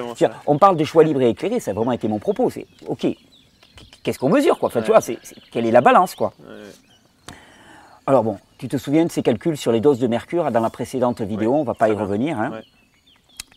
[0.45, 2.49] on parle de choix libre et éclairé, ça a vraiment été mon propos.
[2.49, 3.08] C'est, ok,
[4.03, 4.67] qu'est-ce qu'on mesure, quoi?
[4.67, 5.01] Enfin, tu vois,
[5.51, 6.34] quelle est la balance, quoi?
[8.06, 10.69] Alors bon, tu te souviens de ces calculs sur les doses de mercure dans la
[10.69, 12.39] précédente vidéo, on ne va pas y revenir.
[12.39, 12.62] Hein?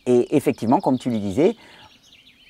[0.05, 1.55] Et effectivement, comme tu le disais,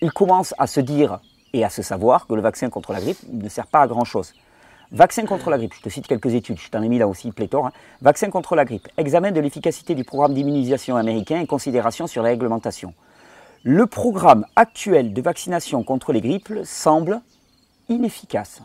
[0.02, 1.20] il commence à se dire
[1.54, 4.34] et à se savoir que le vaccin contre la grippe ne sert pas à grand-chose.
[4.92, 7.32] Vaccin contre la grippe, je te cite quelques études, je t'en ai mis là aussi
[7.32, 7.68] pléthore.
[7.68, 7.72] Hein.
[8.02, 12.30] Vaccin contre la grippe, examen de l'efficacité du programme d'immunisation américain et considération sur la
[12.30, 12.94] réglementation.
[13.64, 17.22] Le programme actuel de vaccination contre les grippes semble
[17.88, 18.62] inefficace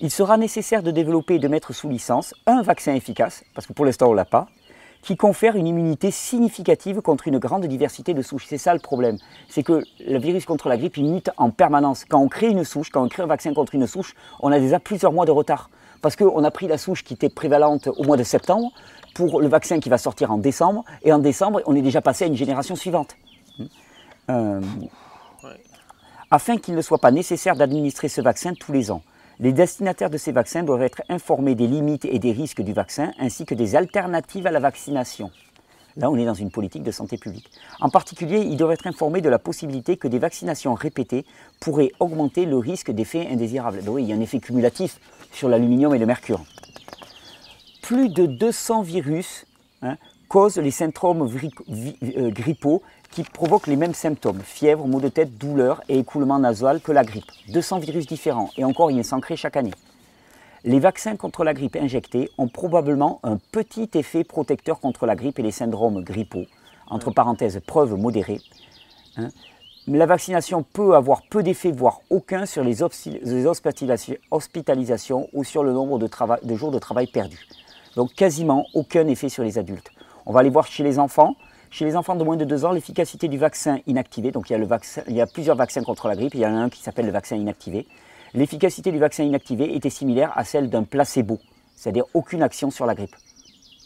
[0.00, 3.72] il sera nécessaire de développer et de mettre sous licence un vaccin efficace, parce que
[3.72, 4.48] pour l'instant on ne l'a pas,
[5.02, 8.46] qui confère une immunité significative contre une grande diversité de souches.
[8.48, 9.16] C'est ça le problème.
[9.48, 12.04] C'est que le virus contre la grippe, il mute en permanence.
[12.04, 14.58] Quand on crée une souche, quand on crée un vaccin contre une souche, on a
[14.58, 15.70] déjà plusieurs mois de retard.
[16.02, 18.70] Parce qu'on a pris la souche qui était prévalente au mois de septembre
[19.14, 20.84] pour le vaccin qui va sortir en décembre.
[21.02, 23.16] Et en décembre, on est déjà passé à une génération suivante.
[24.30, 24.60] Euh,
[26.30, 29.02] afin qu'il ne soit pas nécessaire d'administrer ce vaccin tous les ans.
[29.42, 33.12] Les destinataires de ces vaccins doivent être informés des limites et des risques du vaccin,
[33.18, 35.30] ainsi que des alternatives à la vaccination.
[35.96, 37.50] Là, on est dans une politique de santé publique.
[37.80, 41.24] En particulier, ils doivent être informés de la possibilité que des vaccinations répétées
[41.58, 43.80] pourraient augmenter le risque d'effets indésirables.
[43.88, 45.00] oui, il y a un effet cumulatif
[45.32, 46.44] sur l'aluminium et le mercure.
[47.80, 49.46] Plus de 200 virus
[49.80, 49.96] hein,
[50.28, 55.82] causent les syndromes euh, grippaux qui provoquent les mêmes symptômes, fièvre, maux de tête, douleur
[55.88, 57.30] et écoulement nasal que la grippe.
[57.48, 59.74] 200 virus différents, et encore ils s'en créent chaque année.
[60.64, 65.38] Les vaccins contre la grippe injectés ont probablement un petit effet protecteur contre la grippe
[65.38, 66.44] et les syndromes grippaux,
[66.86, 68.40] entre parenthèses preuve modérée.
[69.16, 69.28] Hein.
[69.88, 72.82] La vaccination peut avoir peu d'effet, voire aucun, sur les,
[74.30, 76.08] hospitalisations ou sur le nombre de,
[76.42, 77.48] de jours de travail perdus.
[77.96, 79.90] Donc quasiment aucun effet sur les adultes.
[80.26, 81.34] On va aller voir chez les enfants.
[81.70, 84.56] Chez les enfants de moins de 2 ans, l'efficacité du vaccin inactivé, donc il y,
[84.56, 86.58] a le vaccin, il y a plusieurs vaccins contre la grippe, il y en a
[86.58, 87.86] un qui s'appelle le vaccin inactivé.
[88.34, 91.38] L'efficacité du vaccin inactivé était similaire à celle d'un placebo,
[91.76, 93.14] c'est-à-dire aucune action sur la grippe.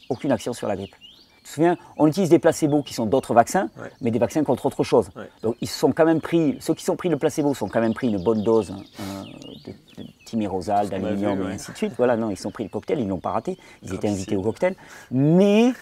[0.08, 0.94] Aucune action sur la grippe.
[1.38, 3.68] Tu te souviens, on utilise des placebos qui sont d'autres vaccins,
[4.00, 5.10] mais des vaccins contre autre chose.
[5.42, 7.92] Donc ils sont quand même pris, ceux qui sont pris le placebo sont quand même
[7.92, 9.24] pris une bonne dose hein,
[9.66, 11.92] de, de timérosal, d'aluminium et ainsi de suite.
[11.98, 14.42] Voilà, non, ils sont pris le cocktail, ils n'ont pas raté, ils étaient invités au
[14.42, 14.74] cocktail,
[15.10, 15.72] mais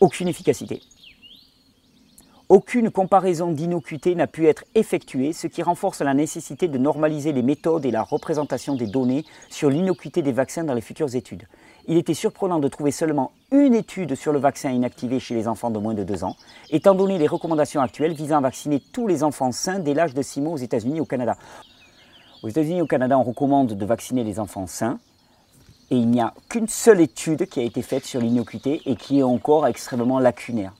[0.00, 0.80] aucune efficacité.
[2.52, 7.40] Aucune comparaison d'innocuité n'a pu être effectuée, ce qui renforce la nécessité de normaliser les
[7.40, 11.48] méthodes et la représentation des données sur l'innocuité des vaccins dans les futures études.
[11.88, 15.70] Il était surprenant de trouver seulement une étude sur le vaccin inactivé chez les enfants
[15.70, 16.36] de moins de 2 ans,
[16.68, 20.20] étant donné les recommandations actuelles visant à vacciner tous les enfants sains dès l'âge de
[20.20, 21.38] 6 mois aux États-Unis et au Canada.
[22.42, 24.98] Aux États-Unis et au Canada, on recommande de vacciner les enfants sains,
[25.90, 29.20] et il n'y a qu'une seule étude qui a été faite sur l'innocuité et qui
[29.20, 30.74] est encore extrêmement lacunaire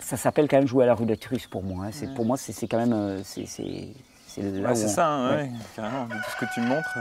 [0.00, 1.86] ça s'appelle quand même jouer à la rue russe pour moi.
[1.86, 2.06] Hein.
[2.16, 2.92] Pour moi, c'est, quand même.
[2.92, 6.98] Euh, c'est, ça, hein, carrément, tout ce que tu me montres.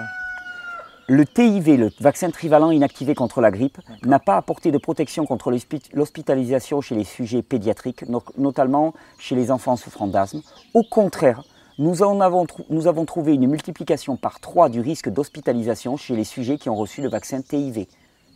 [1.08, 5.52] Le TIV, le vaccin trivalent inactivé contre la grippe, n'a pas apporté de protection contre
[5.94, 8.06] l'hospitalisation chez les sujets pédiatriques,
[8.38, 10.42] notamment chez les enfants souffrant d'asthme.
[10.76, 11.42] Au contraire,
[11.80, 16.26] nous, en avons, nous avons trouvé une multiplication par 3 du risque d'hospitalisation chez les
[16.26, 17.88] sujets qui ont reçu le vaccin TIV.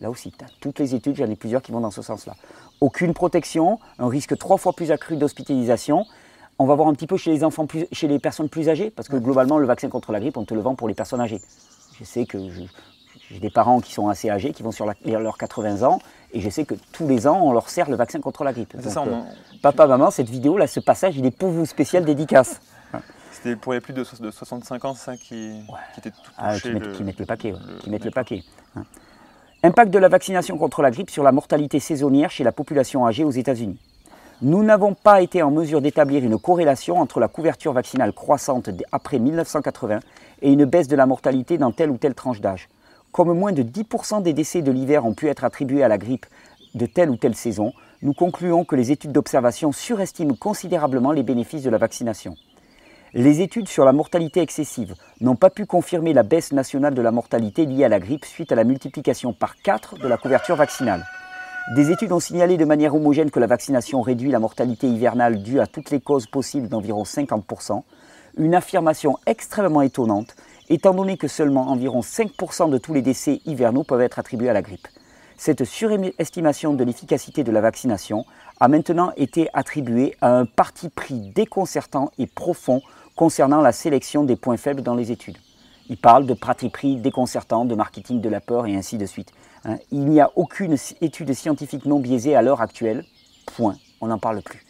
[0.03, 2.35] Là aussi, toutes les études, j'en ai plusieurs qui vont dans ce sens-là.
[2.81, 6.05] Aucune protection, un risque trois fois plus accru d'hospitalisation.
[6.59, 9.07] On va voir un petit peu chez les enfants, chez les personnes plus âgées, parce
[9.07, 11.39] que globalement, le vaccin contre la grippe, on te le vend pour les personnes âgées.
[11.97, 12.37] Je sais que
[13.31, 15.99] j'ai des parents qui sont assez âgés, qui vont sur leurs 80 ans,
[16.33, 18.75] Et je sais que tous les ans, on leur sert le vaccin contre la grippe.
[18.81, 19.21] Ça, euh,
[19.61, 22.59] Papa, maman, cette vidéo, là, ce passage, il est pour vous, spécial dédicace.
[23.31, 25.63] C'était pour les plus de, 65 ans, ça, qui,
[25.97, 27.53] étaient tout ah, qui, mettent, le, paquet.
[27.79, 28.43] qui mettent le paquet.
[28.75, 28.83] Hein.
[29.65, 33.23] Impact de la vaccination contre la grippe sur la mortalité saisonnière chez la population âgée
[33.23, 33.78] aux États-Unis.
[34.41, 39.19] Nous n'avons pas été en mesure d'établir une corrélation entre la couverture vaccinale croissante après
[39.19, 40.02] 1980
[40.41, 42.67] et une baisse de la mortalité dans telle ou telle tranche d'âge.
[43.13, 46.26] Comme moins de 10% des décès de l'hiver ont pu être attribués à la grippe
[46.76, 47.71] de telle ou telle saison,
[48.02, 52.36] nous concluons que les études d'observation surestiment considérablement les bénéfices de la vaccination.
[53.15, 57.12] Les études sur la mortalité excessive n'ont pas pu confirmer la baisse nationale de la
[57.12, 61.06] mortalité liée à la grippe suite à la multiplication par 4 de la couverture vaccinale.
[61.76, 65.60] Des études ont signalé de manière homogène que la vaccination réduit la mortalité hivernale due
[65.60, 67.84] à toutes les causes possibles d'environ 50%,
[68.38, 70.36] une affirmation extrêmement étonnante,
[70.69, 74.54] étant donné que seulement environ 5% de tous les décès hivernaux peuvent être attribués à
[74.54, 74.88] la grippe.
[75.38, 78.26] Cette surestimation de l'efficacité de la vaccination
[78.60, 82.82] a maintenant été attribuée à un parti pris déconcertant et profond
[83.15, 85.38] concernant la sélection des points faibles dans les études.
[85.89, 89.34] Il parle de parti pris déconcertant, de marketing de la peur et ainsi de suite.
[89.65, 93.06] Hein, il n'y a aucune étude scientifique non biaisée à l'heure actuelle.
[93.45, 93.78] Point.
[94.02, 94.65] On n'en parle plus.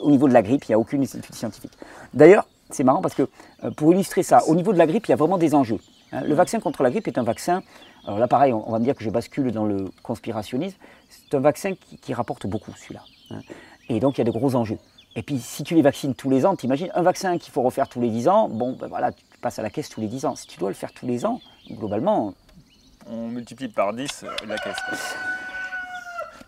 [0.00, 1.72] Au niveau de la grippe, il n'y a aucune étude scientifique.
[2.14, 3.28] D'ailleurs, c'est marrant parce que
[3.64, 5.78] euh, pour illustrer ça, au niveau de la grippe, il y a vraiment des enjeux.
[6.12, 6.22] Hein.
[6.22, 7.62] Le vaccin contre la grippe est un vaccin.
[8.06, 10.76] Alors là, pareil, on va me dire que je bascule dans le conspirationnisme.
[11.08, 13.02] C'est un vaccin qui, rapporte beaucoup, celui-là.
[13.30, 13.40] Hein.
[13.88, 14.78] Et donc, il y a de gros enjeux.
[15.16, 17.88] Et puis, si tu les vaccines tous les ans, t'imagines un vaccin qu'il faut refaire
[17.88, 20.24] tous les 10 ans, bon, ben voilà, tu passes à la caisse tous les 10
[20.26, 20.36] ans.
[20.36, 22.34] Si tu dois le faire tous les ans, globalement,
[23.10, 24.76] on multiplie par 10 euh, la caisse.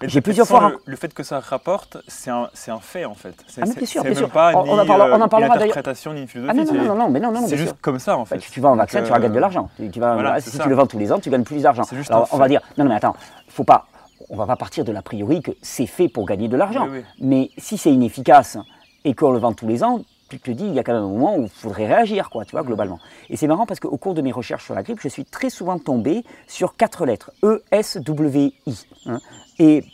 [0.04, 0.72] J'ai plusieurs fois.
[0.84, 3.34] Le, fait que ça rapporte, c'est un, un, fait en fait.
[3.46, 5.62] C'est ah, bien sûr, bien même pas on, ni, en parlera, on en parlera une
[5.62, 6.58] interprétation ni une philosophie.
[6.60, 8.36] Ah, non, non, non, mais non, non c'est juste comme ça en fait.
[8.36, 9.70] Bah, tu, vas en vaccin, tu vas gagner de l'argent.
[9.76, 11.84] Tu, vas, si tu le vends tous les ans, tu gagnes plus d'argent.
[12.32, 13.14] On va dire, non, non, mais attends,
[13.48, 13.86] faut pas,
[14.32, 16.88] on va pas partir de l'a priori que c'est fait pour gagner de l'argent.
[17.20, 18.56] Mais si c'est inefficace
[19.04, 21.02] et qu'on le vend tous les ans, tu te dis, il y a quand même
[21.02, 22.98] un moment où il faudrait réagir, quoi, tu vois, globalement.
[23.28, 25.50] Et c'est marrant parce qu'au cours de mes recherches sur la grippe, je suis très
[25.50, 28.86] souvent tombé sur quatre lettres, E, S, W, I.
[29.04, 29.20] Hein.
[29.58, 29.84] Et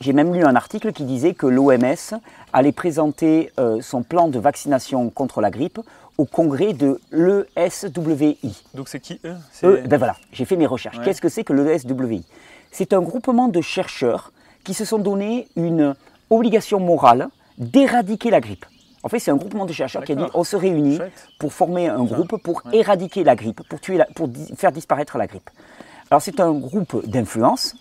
[0.00, 2.18] j'ai même lu un article qui disait que l'OMS
[2.54, 5.80] allait présenter euh, son plan de vaccination contre la grippe
[6.16, 8.64] au congrès de l'ESWI.
[8.72, 9.36] Donc c'est qui eux?
[9.64, 10.98] E, Ben voilà, j'ai fait mes recherches.
[11.02, 12.24] Qu'est-ce que c'est que l'ESWI
[12.78, 15.94] C'est un groupement de chercheurs qui se sont donné une
[16.28, 18.66] obligation morale d'éradiquer la grippe.
[19.02, 20.98] En fait, c'est un groupement de chercheurs qui a dit on se réunit
[21.38, 25.48] pour former un groupe pour éradiquer la grippe, pour, tuer pour faire disparaître la grippe.
[26.10, 27.76] Alors, c'est un groupe d'influence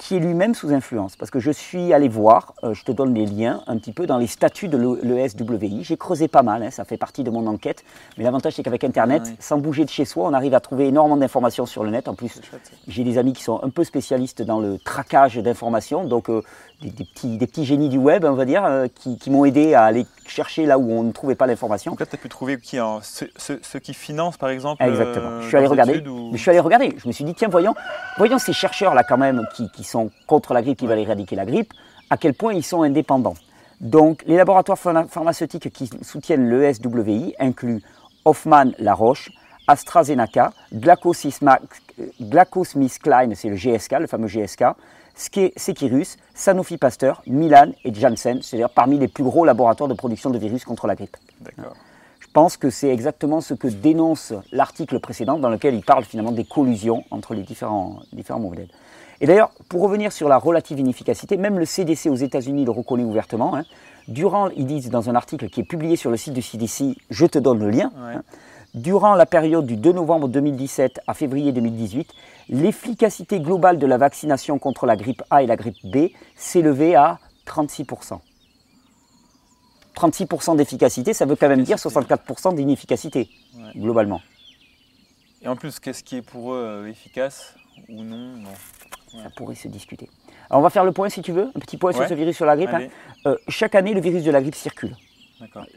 [0.00, 1.14] qui est lui-même sous influence.
[1.14, 4.06] Parce que je suis allé voir, euh, je te donne les liens un petit peu
[4.06, 5.84] dans les statuts de l'ESWI.
[5.84, 7.84] J'ai creusé pas mal, hein, ça fait partie de mon enquête.
[8.16, 10.88] Mais l'avantage, c'est qu'avec Internet, ah sans bouger de chez soi, on arrive à trouver
[10.88, 12.08] énormément d'informations sur le net.
[12.08, 12.40] En plus,
[12.88, 16.04] j'ai des amis qui sont un peu spécialistes dans le traquage d'informations.
[16.04, 16.42] Donc, euh,
[16.80, 19.84] des, petits, des, petits, génies du web, on va dire, euh, qui, m'ont aidé à
[19.84, 21.92] aller chercher là où on ne trouvait pas l'information.
[21.92, 25.42] Donc là, tu as pu trouver qui hein, ceux, qui financent, par exemple Exactement.
[25.42, 26.04] je suis allé regarder.
[26.32, 26.94] Je suis allé regarder.
[26.96, 27.74] Je me suis dit, tiens, voyons,
[28.18, 31.44] voyons ces chercheurs-là quand même qui, qui sont contre la grippe, qui veulent éradiquer la
[31.44, 31.72] grippe,
[32.08, 33.34] à quel point ils sont indépendants.
[33.80, 37.82] Donc, les laboratoires pharmaceutiques qui soutiennent l'ESWI incluent
[38.24, 39.30] Hoffman La Roche,
[39.66, 44.64] AstraZeneca, GlaxoSmithKline, c'est le GSK, le fameux GSK,
[45.20, 50.38] Sekirus, Sanofi Pasteur, Milan et Janssen, c'est-à-dire parmi les plus gros laboratoires de production de
[50.38, 51.16] virus contre la grippe.
[52.20, 56.32] Je pense que c'est exactement ce que dénonce l'article précédent dans lequel il parle finalement
[56.32, 58.68] des collusions entre les différents, différents modèles.
[59.20, 63.04] Et d'ailleurs, pour revenir sur la relative inefficacité, même le CDC aux États-Unis le reconnaît
[63.04, 63.54] ouvertement.
[63.54, 63.64] Hein.
[64.08, 67.26] durant, ils disent dans un article qui est publié sur le site du CDC, je
[67.26, 67.90] te donne le lien.
[67.98, 68.22] Hein.
[68.74, 72.08] durant la période du 2 novembre 2017 à février 2018,
[72.50, 77.18] l'efficacité globale de la vaccination contre la grippe A et la grippe B s'élevait à
[77.46, 78.18] 36%.
[79.94, 83.28] 36% d'efficacité, ça veut quand même dire 64% d'inefficacité,
[83.76, 84.20] globalement.
[85.42, 87.54] Et en plus, qu'est-ce qui est pour eux euh, efficace
[87.88, 88.34] ou non,
[89.12, 90.08] Ça pourrait se discuter.
[90.50, 92.36] Alors on va faire le point si tu veux, un petit point sur ce virus
[92.36, 92.74] sur la grippe.
[92.74, 92.88] Hein.
[93.26, 94.96] Euh, chaque année, le virus de la grippe circule.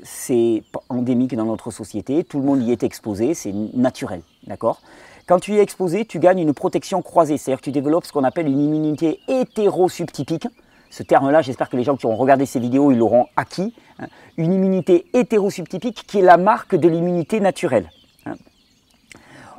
[0.04, 4.82] C'est endémique dans notre société, tout le monde y est exposé, c'est naturel, d'accord?
[5.26, 8.26] Quand tu es exposé, tu gagnes une protection croisée, c'est-à-dire que tu développes ce qu'on
[8.26, 10.48] appelle une immunité hétérosubtypique.
[10.90, 13.74] Ce terme-là, j'espère que les gens qui ont regardé ces vidéos, ils l'auront acquis.
[14.00, 14.08] Hein.
[14.36, 17.90] Une immunité hétérosubtypique qui est la marque de l'immunité naturelle.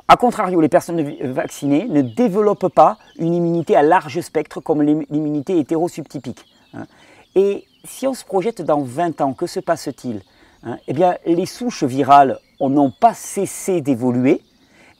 [0.07, 1.01] A contrario, les personnes
[1.33, 6.45] vaccinées ne développent pas une immunité à large spectre comme l'immunité hétérosubtypique.
[6.75, 6.85] Hein.
[7.33, 10.21] Et si on se projette dans 20 ans, que se passe-t-il
[10.63, 10.77] hein?
[10.87, 14.43] Eh bien, les souches virales n'ont pas cessé d'évoluer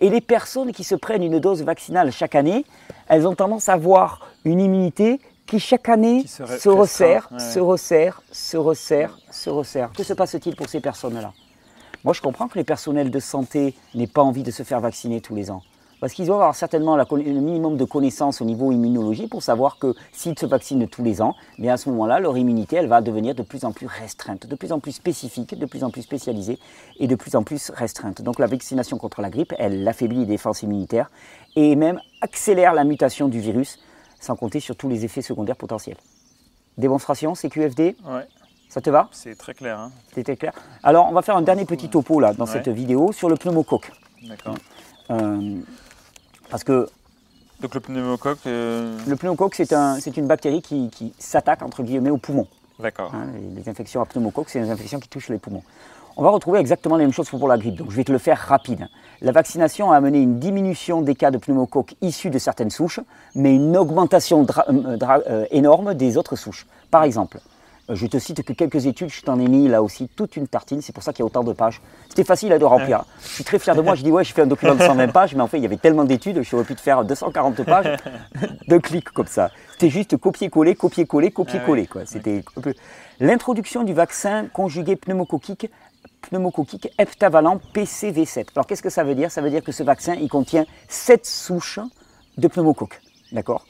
[0.05, 2.63] Et les personnes qui se prennent une dose vaccinale chaque année,
[3.07, 8.55] elles ont tendance à avoir une immunité qui chaque année se, resserre, se resserre, se
[8.55, 9.91] resserre, se resserre.
[9.93, 11.33] Que se passe-t-il pour ces personnes-là?
[12.03, 15.21] Moi, je comprends que les personnels de santé n'aient pas envie de se faire vacciner
[15.21, 15.63] tous les ans.
[16.05, 19.95] Parce qu'ils doivent avoir certainement le minimum de connaissances au niveau immunologie pour savoir que
[20.11, 21.33] s'ils se vaccinent tous les ans,
[21.67, 24.71] à ce moment-là, leur immunité, elle va devenir de plus en plus restreinte, de plus
[24.71, 26.59] en plus spécifique, de plus en plus spécialisée
[26.99, 28.21] et de plus en plus restreinte.
[28.21, 31.09] Donc la vaccination contre la grippe, elle affaiblit les défenses immunitaires
[31.55, 33.79] et même accélère la mutation du virus,
[34.19, 35.97] sans compter sur tous les effets secondaires potentiels.
[36.77, 38.27] Démonstration, CQFD Ouais.
[38.69, 39.09] Ça te va?
[39.11, 39.79] C'est très clair.
[39.79, 39.91] Hein.
[40.13, 40.53] C'était clair.
[40.83, 43.91] Alors, on va faire un dernier petit topo là dans cette vidéo sur le pneumocoque.
[44.27, 44.55] D'accord.
[45.11, 45.61] Euh,
[46.49, 46.87] parce que.
[47.61, 48.39] Donc le pneumocoque.
[48.47, 52.47] Euh, le pneumocoque, c'est un, une bactérie qui, s'attaque entre guillemets aux poumons.
[52.79, 53.11] D'accord.
[53.15, 55.63] Hein, les, infections à pneumocoque, c'est des infections qui touchent les poumons.
[56.17, 58.17] On va retrouver exactement les mêmes choses pour la grippe, donc je vais te le
[58.17, 58.87] faire rapide.
[59.21, 63.01] La vaccination a amené une diminution des cas de pneumocoque issus de certaines souches,
[63.35, 64.97] mais une augmentation euh,
[65.29, 66.67] euh, énorme des autres souches.
[66.89, 67.39] Par exemple,
[67.89, 70.81] je te cite que quelques études, je t'en ai mis là aussi toute une tartine,
[70.81, 71.81] c'est pour ça qu'il y a autant de pages.
[72.09, 73.03] C'était facile à de remplir.
[73.21, 75.07] Je suis très fier de moi, je dis ouais, je fais un document de 120
[75.09, 77.63] pages, mais en fait il y avait tellement d'études, je aurais pu te faire 240
[77.63, 77.97] pages
[78.67, 79.51] de clics comme ça.
[79.73, 81.87] C'était juste copier-coller, copier-coller, copier-coller.
[82.05, 82.43] C'était
[83.19, 85.69] L'introduction du vaccin conjugué pneumococcique
[86.29, 88.47] pneumococcique heptavalent PCV7.
[88.55, 89.31] Alors qu'est-ce que ça veut dire?
[89.31, 91.79] Ça veut dire que ce vaccin, il contient 7 souches
[92.37, 92.99] de pneumocoque.
[93.31, 93.65] D'accord?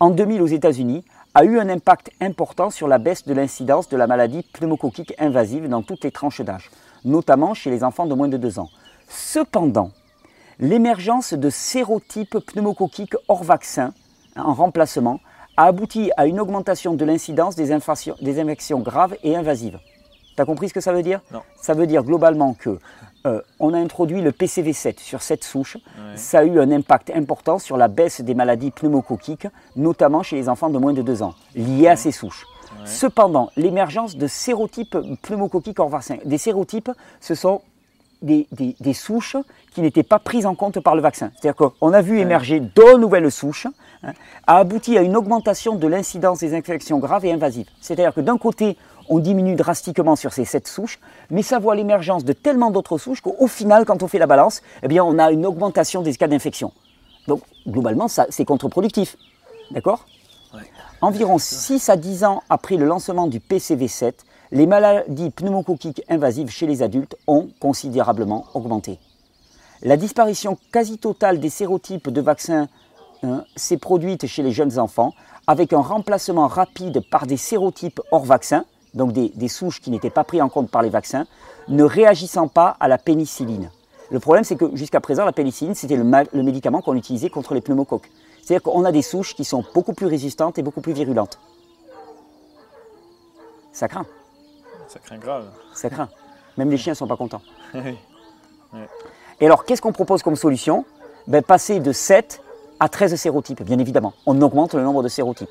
[0.00, 1.04] En 2000 aux États-Unis,
[1.34, 5.68] a eu un impact important sur la baisse de l'incidence de la maladie pneumococcique invasive
[5.68, 6.70] dans toutes les tranches d'âge,
[7.04, 8.68] notamment chez les enfants de moins de 2 ans.
[9.08, 9.92] Cependant,
[10.58, 13.94] l'émergence de sérotypes pneumococciques hors vaccin,
[14.36, 15.20] en remplacement,
[15.56, 19.78] a abouti à une augmentation de l'incidence des infections graves et invasives.
[20.36, 21.42] Tu as compris ce que ça veut dire Non.
[21.60, 22.78] Ça veut dire globalement que
[23.26, 25.76] euh, on a introduit le PCV7 sur cette souche.
[26.14, 30.48] Ça a eu un impact important sur la baisse des maladies pneumococciques, notamment chez les
[30.48, 32.46] enfants de moins de 2 ans, liées à ces souches.
[32.84, 36.90] Cependant, l'émergence de sérotypes pneumococciques hors vaccin, des sérotypes,
[37.20, 37.60] ce sont
[38.22, 39.36] des, souches
[39.72, 41.30] qui n'étaient pas prises en compte par le vaccin.
[41.34, 43.66] C'est-à-dire qu'on a vu émerger deux nouvelles souches,
[44.02, 44.12] hein,
[44.46, 47.68] a abouti à une augmentation de l'incidence des infections graves et invasives.
[47.80, 48.76] C'est-à-dire que d'un côté,
[49.10, 53.20] on diminue drastiquement sur ces sept souches, mais ça voit l'émergence de tellement d'autres souches
[53.20, 56.28] qu'au final, quand on fait la balance, eh bien, on a une augmentation des cas
[56.28, 56.72] d'infection.
[57.26, 59.16] Donc, globalement, c'est contre-productif.
[59.72, 60.06] D'accord?
[61.00, 64.14] Environ 6 à 10 ans après le lancement du PCV7,
[64.52, 68.98] les maladies pneumococciques invasives chez les adultes ont considérablement augmenté.
[69.82, 72.68] La disparition quasi totale des sérotypes de vaccins
[73.22, 75.14] hein, s'est produite chez les jeunes enfants,
[75.46, 80.24] avec un remplacement rapide par des sérotypes hors vaccin, donc des, souches qui n'étaient pas
[80.24, 81.26] prises en compte par les vaccins,
[81.68, 83.70] ne réagissant pas à la pénicilline.
[84.10, 87.60] Le problème, c'est que jusqu'à présent, la pénicilline, c'était le, médicament qu'on utilisait contre les
[87.60, 88.10] pneumocoques.
[88.42, 91.38] C'est-à-dire qu'on a des souches qui sont beaucoup plus résistantes et beaucoup plus virulentes.
[93.72, 94.06] Ça craint.
[94.88, 95.46] Ça craint grave.
[95.74, 96.08] Ça craint.
[96.56, 97.42] Même les chiens ne sont pas contents.
[99.40, 100.84] Et alors, qu'est-ce qu'on propose comme solution?
[101.26, 102.42] Ben, Passer de 7
[102.78, 104.12] à 13 sérotypes, bien évidemment.
[104.26, 105.50] On augmente le nombre de sérotypes.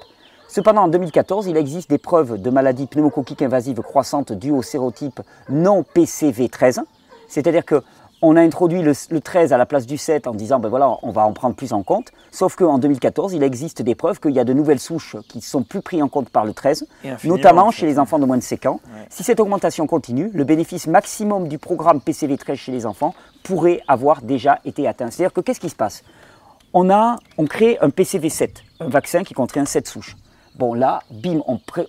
[0.52, 5.22] Cependant, en 2014, il existe des preuves de maladies pneumococciques invasives croissantes dues au sérotype
[5.48, 6.80] non PCV13.
[7.28, 10.98] C'est-à-dire qu'on a introduit le, 13 à la place du 7 en disant, ben voilà,
[11.04, 12.08] on va en prendre plus en compte.
[12.32, 15.62] Sauf qu'en 2014, il existe des preuves qu'il y a de nouvelles souches qui sont
[15.62, 16.88] plus prises en compte par le 13,
[17.26, 18.80] notamment chez les enfants de moins de 5 ans.
[19.12, 24.24] Si cette augmentation continue, le bénéfice maximum du programme PCV13 chez les enfants pourrait avoir
[24.24, 25.12] déjà été atteint.
[25.12, 26.04] C'est-à-dire que qu'est-ce qui se passe?
[26.74, 30.16] On, a, on crée un PCV7, un vaccin qui contient 7 souches.
[30.60, 31.39] Bon, là, bim,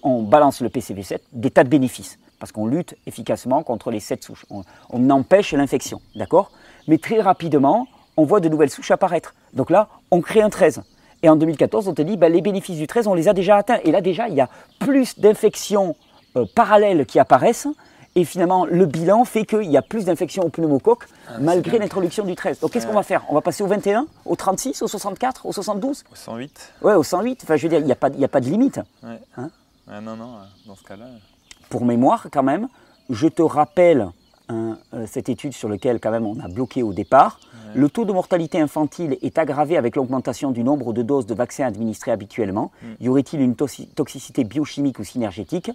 [0.04, 4.22] on, balance le PCV7, des tas de bénéfices, parce qu'on lutte efficacement contre les 7
[4.22, 4.46] souches.
[4.48, 6.52] On, empêche l'infection, d'accord?
[6.86, 9.34] Mais très rapidement, on voit de nouvelles souches apparaître.
[9.54, 10.82] Donc là, on crée un 13.
[11.24, 13.56] Et en 2014, on te dit, ben, les bénéfices du 13, on les a déjà
[13.56, 13.80] atteints.
[13.82, 15.96] Et là, déjà, il y a plus d'infections
[16.36, 17.66] euh, parallèles qui apparaissent
[18.20, 22.22] et finalement, le bilan fait qu'il y a plus d'infections au pneumocoque ah, malgré l'introduction
[22.26, 22.60] du 13.
[22.60, 23.24] Donc qu'est-ce qu'on va faire?
[23.30, 27.02] On va passer au 21, au 36, au 64, au 72 Au 108 Ouais, au
[27.02, 27.40] 108.
[27.42, 28.78] Enfin, je veux dire, il n'y a, pas, a pas de limite.
[29.02, 29.18] Ouais.
[29.38, 29.48] Hein?
[29.88, 30.34] Ah, non, non,
[30.66, 31.06] dans ce cas-là.
[31.70, 32.68] Pour mémoire, quand même,
[33.08, 34.10] je te rappelle
[34.50, 37.40] hein, euh, cette étude sur laquelle, quand même, on a bloqué au départ.
[37.74, 41.64] Le taux de mortalité infantile est aggravé avec l'augmentation du nombre de doses de vaccins
[41.64, 42.70] administrés habituellement.
[42.82, 42.86] Mm.
[43.00, 45.70] Y aurait-il une toxicité biochimique ou synergétique?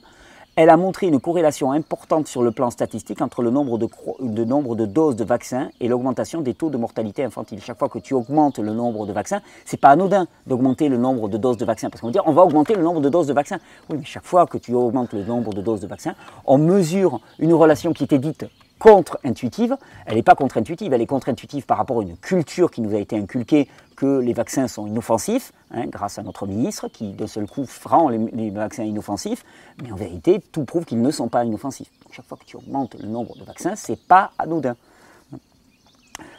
[0.56, 5.16] Elle a montré une corrélation importante sur le plan statistique entre le nombre de, doses
[5.16, 7.62] de vaccins et l'augmentation des taux de mortalité infantile.
[7.62, 11.28] Chaque fois que tu augmentes le nombre de vaccins, c'est pas anodin d'augmenter le nombre
[11.28, 11.90] de doses de vaccins.
[11.90, 13.60] Parce qu'on va dire, on va augmenter le nombre de doses de vaccins.
[13.90, 17.20] Oui, mais chaque fois que tu augmentes le nombre de doses de vaccins, on mesure
[17.40, 18.46] une relation qui était dite
[18.80, 19.78] contre-intuitive.
[20.06, 23.00] Elle n'est pas contre-intuitive, elle est contre-intuitive par rapport à une culture qui nous a
[23.00, 27.48] été inculquée que les vaccins sont inoffensifs, hein, grâce à notre ministre qui d'un seul
[27.48, 29.46] coup rend les, vaccins inoffensifs,
[29.82, 31.90] mais en vérité tout prouve qu'ils ne sont pas inoffensifs.
[32.12, 34.76] chaque fois que tu augmentes le nombre de vaccins, c'est pas anodin.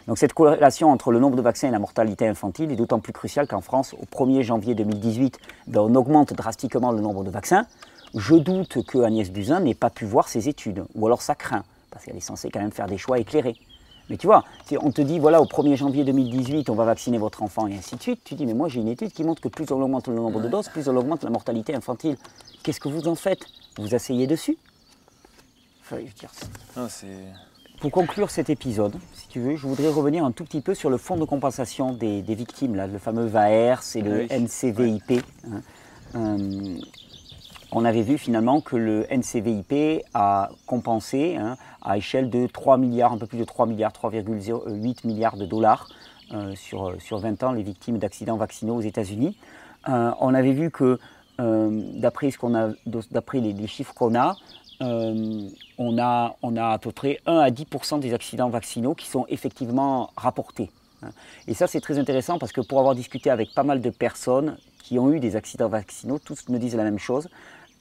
[0.06, 3.12] Donc cette corrélation entre le nombre de vaccins et la mortalité infantile est d'autant plus
[3.12, 7.66] cruciale qu'en France, au 1er janvier 2018, ben, on augmente drastiquement le nombre de vaccins.
[8.14, 11.64] Je doute que Agnès Buzyn n'ait pas pu voir ces études, ou alors ça craint,
[11.96, 13.56] parce qu'elle est censée quand même faire des choix éclairés.
[14.10, 14.44] Mais tu vois,
[14.82, 17.96] on te dit, voilà, au 1er janvier 2018, on va vacciner votre enfant et ainsi
[17.96, 18.20] de suite.
[18.22, 20.42] Tu dis, mais moi j'ai une étude qui montre que plus on augmente le nombre
[20.42, 22.18] de doses, plus on augmente la mortalité infantile.
[22.62, 23.46] Qu'est-ce que vous en faites?
[23.78, 24.58] Vous asseyez dessus?
[25.80, 26.30] Enfin, je veux dire,
[26.90, 27.06] c'est...
[27.80, 30.90] Pour conclure cet épisode, si tu veux, je voudrais revenir un tout petit peu sur
[30.90, 35.22] le fonds de compensation des, victimes, là, le fameux VAERS et le NCVIP.
[35.50, 35.62] Hein.
[36.14, 36.78] Euh,
[37.72, 43.12] on avait vu finalement que le NCVIP a compensé hein, à échelle de 3 milliards,
[43.12, 45.88] un peu plus de 3 milliards, 3,8 milliards de dollars
[46.32, 49.36] euh, sur, sur 20 ans les victimes d'accidents vaccinaux aux États-Unis.
[49.88, 50.98] Euh, on avait vu que
[51.38, 52.30] d'après
[53.40, 54.36] les, chiffres qu'on a,
[54.82, 55.48] euh,
[55.78, 59.26] on, a, on a à peu près 1 à 10% des accidents vaccinaux qui sont
[59.28, 60.70] effectivement rapportés.
[61.02, 61.10] Hein.
[61.46, 64.56] Et ça, c'est très intéressant parce que pour avoir discuté avec pas mal de personnes
[64.82, 67.28] qui ont eu des accidents vaccinaux, tous me disent la même chose.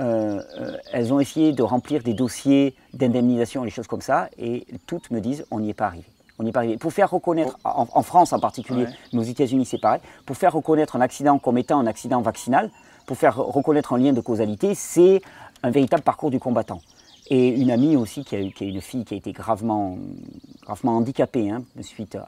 [0.01, 4.65] Euh, euh, elles ont essayé de remplir des dossiers d'indemnisation, les choses comme ça, et
[4.87, 6.05] toutes me disent on n'y est pas arrivé.
[6.37, 6.77] On n'y est pas arrivé.
[6.77, 7.87] Pour faire reconnaître, oh.
[7.93, 11.57] en, France en particulier, mais aux États-Unis c'est pareil, pour faire reconnaître un accident comme
[11.57, 12.71] étant un accident vaccinal,
[13.05, 15.21] pour faire reconnaître un lien de causalité, c'est
[15.63, 16.81] un véritable parcours du combattant.
[17.27, 19.97] Et une amie aussi qui a, eu, qui a une fille qui a été gravement,
[20.63, 22.27] gravement handicapée hein, suite à,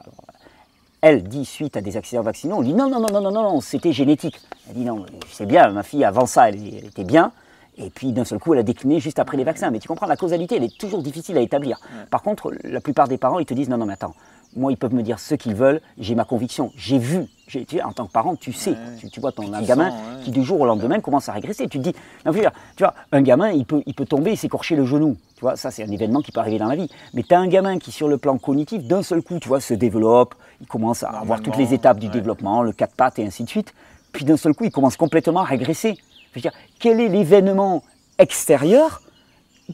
[1.00, 3.60] elle dit suite à des accidents vaccinaux, on dit non, non, non, non, non, non,
[3.60, 4.40] c'était génétique.
[4.68, 7.32] Elle dit non, c'est bien, ma fille avant ça, elle, était bien,
[7.78, 9.70] et puis d'un seul coup, elle a décliné juste après les vaccins.
[9.70, 11.80] Mais tu comprends, la causalité, elle est toujours difficile à établir.
[12.10, 14.14] Par contre, la plupart des parents, ils te disent non, non, mais attends,
[14.56, 17.92] moi, ils peuvent me dire ce qu'ils veulent, j'ai ma conviction, j'ai vu, tu en
[17.92, 18.74] tant que parent, tu sais,
[19.12, 19.92] tu, vois ton un gamin
[20.24, 21.68] qui du jour au lendemain commence à régresser.
[21.68, 22.40] Tu te dis, non, tu
[22.78, 25.16] vois, un gamin, il peut, il peut tomber et s'écorcher le genou.
[25.36, 26.88] Tu vois, ça c'est un événement qui peut arriver dans la vie.
[27.14, 29.60] Mais tu as un gamin qui, sur le plan cognitif, d'un seul coup, tu vois,
[29.60, 33.26] se développe, il commence à avoir toutes les étapes du développement, le quatre pattes et
[33.26, 33.74] ainsi de suite.
[34.12, 35.98] Puis d'un seul coup, il commence complètement à régresser.
[36.32, 37.82] Je veux dire, quel est l'événement
[38.18, 39.02] extérieur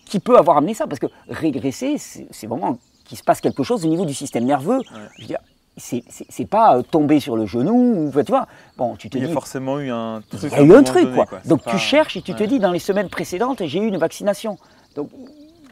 [0.06, 0.86] qui peut avoir amené ça?
[0.86, 4.80] Parce que régresser, c'est vraiment qu'il se passe quelque chose au niveau du système nerveux.
[5.16, 5.40] Je veux dire,
[5.76, 8.46] c'est pas euh, tomber sur le genou, tu vois.
[8.76, 10.52] Bon, tu te il y a forcément eu un truc.
[10.52, 11.26] Il y a eu un truc, quoi.
[11.44, 14.58] Donc tu cherches et tu te dis, dans les semaines précédentes, j'ai eu une vaccination.
[14.94, 15.10] Donc,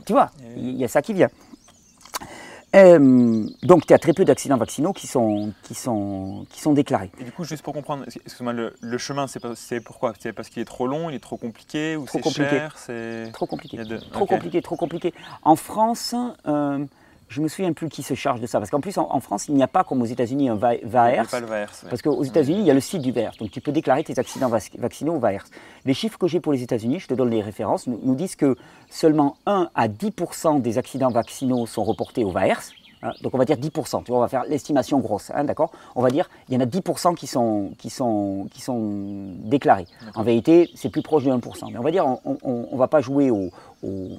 [0.05, 1.29] tu vois, il y a ça qui vient.
[2.75, 6.73] Euh, donc, il y a très peu d'accidents vaccinaux qui sont, qui, sont, qui sont
[6.73, 7.11] déclarés.
[7.21, 8.05] Et du coup, juste pour comprendre,
[8.53, 10.15] le, le, chemin, c'est pourquoi?
[10.19, 12.75] C'est parce qu'il est trop long, il est trop compliqué ou c'est cher
[13.33, 13.79] Trop compliqué.
[14.13, 15.15] Trop compliqué, trop compliqué.
[15.43, 16.15] En France,
[16.47, 16.85] euh,
[17.33, 18.59] je me souviens plus qui se charge de ça.
[18.59, 21.29] Parce qu'en plus, en, France, il n'y a pas comme aux États-Unis un VAERS.
[21.89, 23.37] Parce qu'aux États-Unis, il y a le site du VAERS.
[23.39, 25.47] Donc tu peux déclarer tes accidents vaccinaux au VAERS.
[25.85, 28.37] Les chiffres que j'ai pour les États-Unis, je te donne les références, nous, nous disent
[28.37, 28.57] que
[28.91, 30.13] seulement 1 à 10
[30.61, 32.73] des accidents vaccinaux sont reportés au VAERS.
[33.05, 35.73] Hein, donc on va dire 10%, tu vois, on va faire l'estimation grosse, hein, d'accord?
[35.97, 39.87] On va dire, il y en a 10% qui sont, qui sont, qui sont déclarés.
[40.15, 41.73] En vérité, c'est plus proche de 1%.
[41.73, 43.51] Mais on va dire, on ne va pas jouer au,
[43.83, 44.11] au,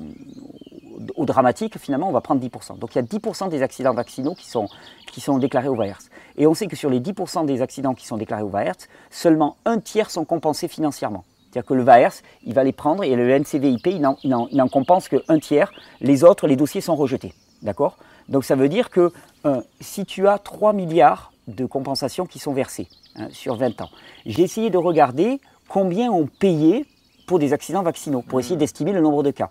[1.18, 2.78] dramatique, finalement, on va prendre 10%.
[2.80, 4.68] Donc il y a 10% des accidents vaccinaux qui sont,
[5.12, 6.00] qui sont déclarés au VAERS.
[6.38, 9.58] Et on sait que sur les 10% des accidents qui sont déclarés au VAERS, seulement
[9.66, 11.24] un tiers sont compensés financièrement.
[11.54, 12.14] C'est-à-dire que le VAERS,
[12.46, 15.72] il va les prendre et le NCVIP, il n'en, il compense qu'un tiers.
[16.02, 17.34] Les autres, les dossiers sont rejetés.
[17.62, 17.98] D'accord?
[18.28, 19.12] Donc ça veut dire que
[19.46, 23.90] euh, si tu as 3 milliards de compensations qui sont versées hein, sur 20 ans,
[24.26, 26.86] j'ai essayé de regarder combien on payé
[27.28, 28.60] pour des accidents vaccinaux, pour essayer mmh.
[28.60, 29.50] d'estimer le nombre de cas.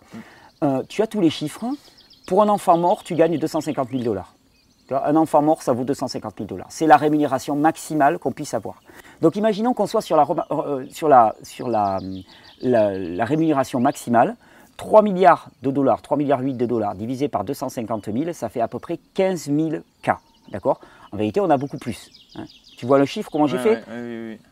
[0.62, 1.64] Euh, tu as tous les chiffres.
[2.26, 4.34] Pour un enfant mort, tu gagnes 250 000 dollars.
[4.90, 6.66] Un enfant mort, ça vaut 250 000 dollars.
[6.68, 8.82] C'est la rémunération maximale qu'on puisse avoir.
[9.22, 11.98] Donc imaginons qu'on soit sur la
[13.24, 14.36] rémunération maximale.
[14.76, 18.60] 3 milliards de dollars, 3 milliards 8 de dollars divisé par 250 000, ça fait
[18.60, 19.70] à peu près 15 000
[20.02, 20.18] cas.
[20.50, 20.80] D'accord?
[21.12, 22.10] En vérité, on a beaucoup plus.
[22.36, 22.44] Hein.
[22.82, 23.84] Tu vois le chiffre, comment j'ai fait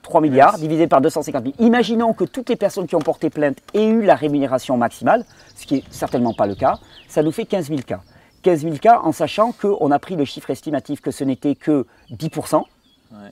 [0.02, 1.54] 3 milliards divisé par 250 000.
[1.58, 5.24] Imaginons que toutes les personnes qui ont porté plainte aient eu la rémunération maximale,
[5.56, 6.78] ce qui n'est certainement pas le cas,
[7.08, 8.02] ça nous fait 15 000 cas.
[8.42, 11.88] 15 000 cas en sachant qu'on a pris le chiffre estimatif que ce n'était que
[12.12, 12.62] 10%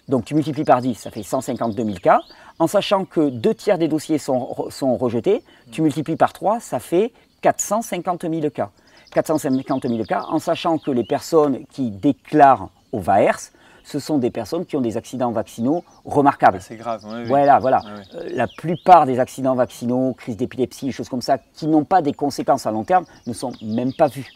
[0.09, 2.19] donc tu multiplies par 10, ça fait 152 000 cas.
[2.59, 6.81] En sachant que deux tiers des dossiers sont, sont rejetés, tu multiplies par 3, ça
[6.81, 8.71] fait 450 000 cas.
[9.13, 13.53] 450 000 cas, en sachant que les personnes qui déclarent au VAERS,
[13.89, 16.61] ce sont des personnes qui ont des accidents vaccinaux remarquables.
[16.61, 17.03] C'est grave.
[17.07, 17.83] Oui, voilà, voilà.
[18.15, 22.13] Euh, la plupart des accidents vaccinaux, crise d'épilepsie, choses comme ça, qui n'ont pas des
[22.13, 24.31] conséquences à long terme, ne sont même pas vus.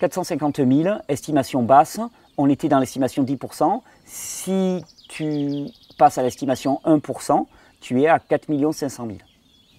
[0.00, 2.00] 450 000, estimation basse.
[2.36, 3.82] On était dans l'estimation 10%.
[4.04, 7.46] Si tu passes à l'estimation 1%,
[7.80, 9.18] tu es à 4 500 000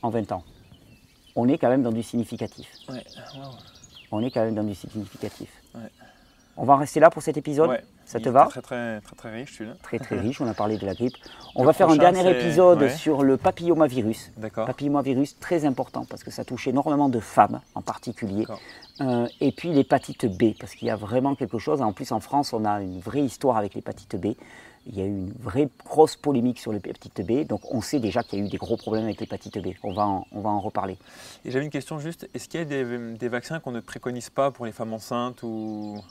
[0.02, 0.44] en 20 ans.
[1.36, 2.68] On est quand même dans du significatif.
[4.12, 5.50] On est quand même dans du significatif.
[6.60, 9.32] On va en rester là pour cet épisode Ça te va très, très, très, très
[9.32, 9.76] riche celui-là.
[9.84, 11.16] Très très riche, on a parlé de la grippe.
[11.56, 14.32] On va faire un dernier épisode sur le papillomavirus.
[14.38, 14.66] D'accord.
[14.66, 18.46] Papillomavirus très important parce que ça touche énormément de femmes en particulier.
[19.02, 21.82] Euh, et puis l'hépatite B, parce qu'il y a vraiment quelque chose.
[21.82, 24.34] En plus en France, on a une vraie histoire avec l'hépatite B.
[24.88, 28.24] Il y a eu une vraie grosse polémique sur l'hépatite B, donc on sait déjà
[28.24, 29.74] qu'il y a eu des gros problèmes avec l'hépatite B.
[29.84, 30.98] On va en, on va en reparler.
[31.44, 34.30] Et j'avais une question juste, est-ce qu'il y a des, des vaccins qu'on ne préconise
[34.30, 36.02] pas pour les femmes enceintes ou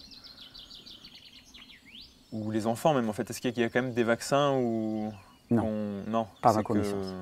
[2.32, 5.12] ou les enfants même en fait Est-ce qu'il y a quand même des vaccins ou
[5.50, 7.14] non, non pas à ma connaissance.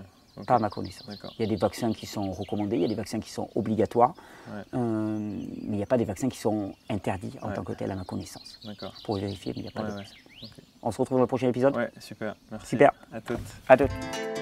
[0.46, 1.07] Pas à ma connaissance.
[1.38, 3.48] Il y a des vaccins qui sont recommandés, il y a des vaccins qui sont
[3.55, 4.14] obligatoires,
[4.50, 7.90] euh, mais il n'y a pas des vaccins qui sont interdits en tant que tels
[7.90, 8.59] à ma connaissance.
[8.64, 8.92] D'accord.
[9.05, 10.14] Pour vérifier, mais il n'y a pas de vaccins.
[10.82, 12.34] On se retrouve dans le prochain épisode Ouais, super.
[12.50, 12.68] Merci.
[12.68, 12.92] Super.
[13.12, 13.38] À toutes.
[13.68, 14.34] À toutes.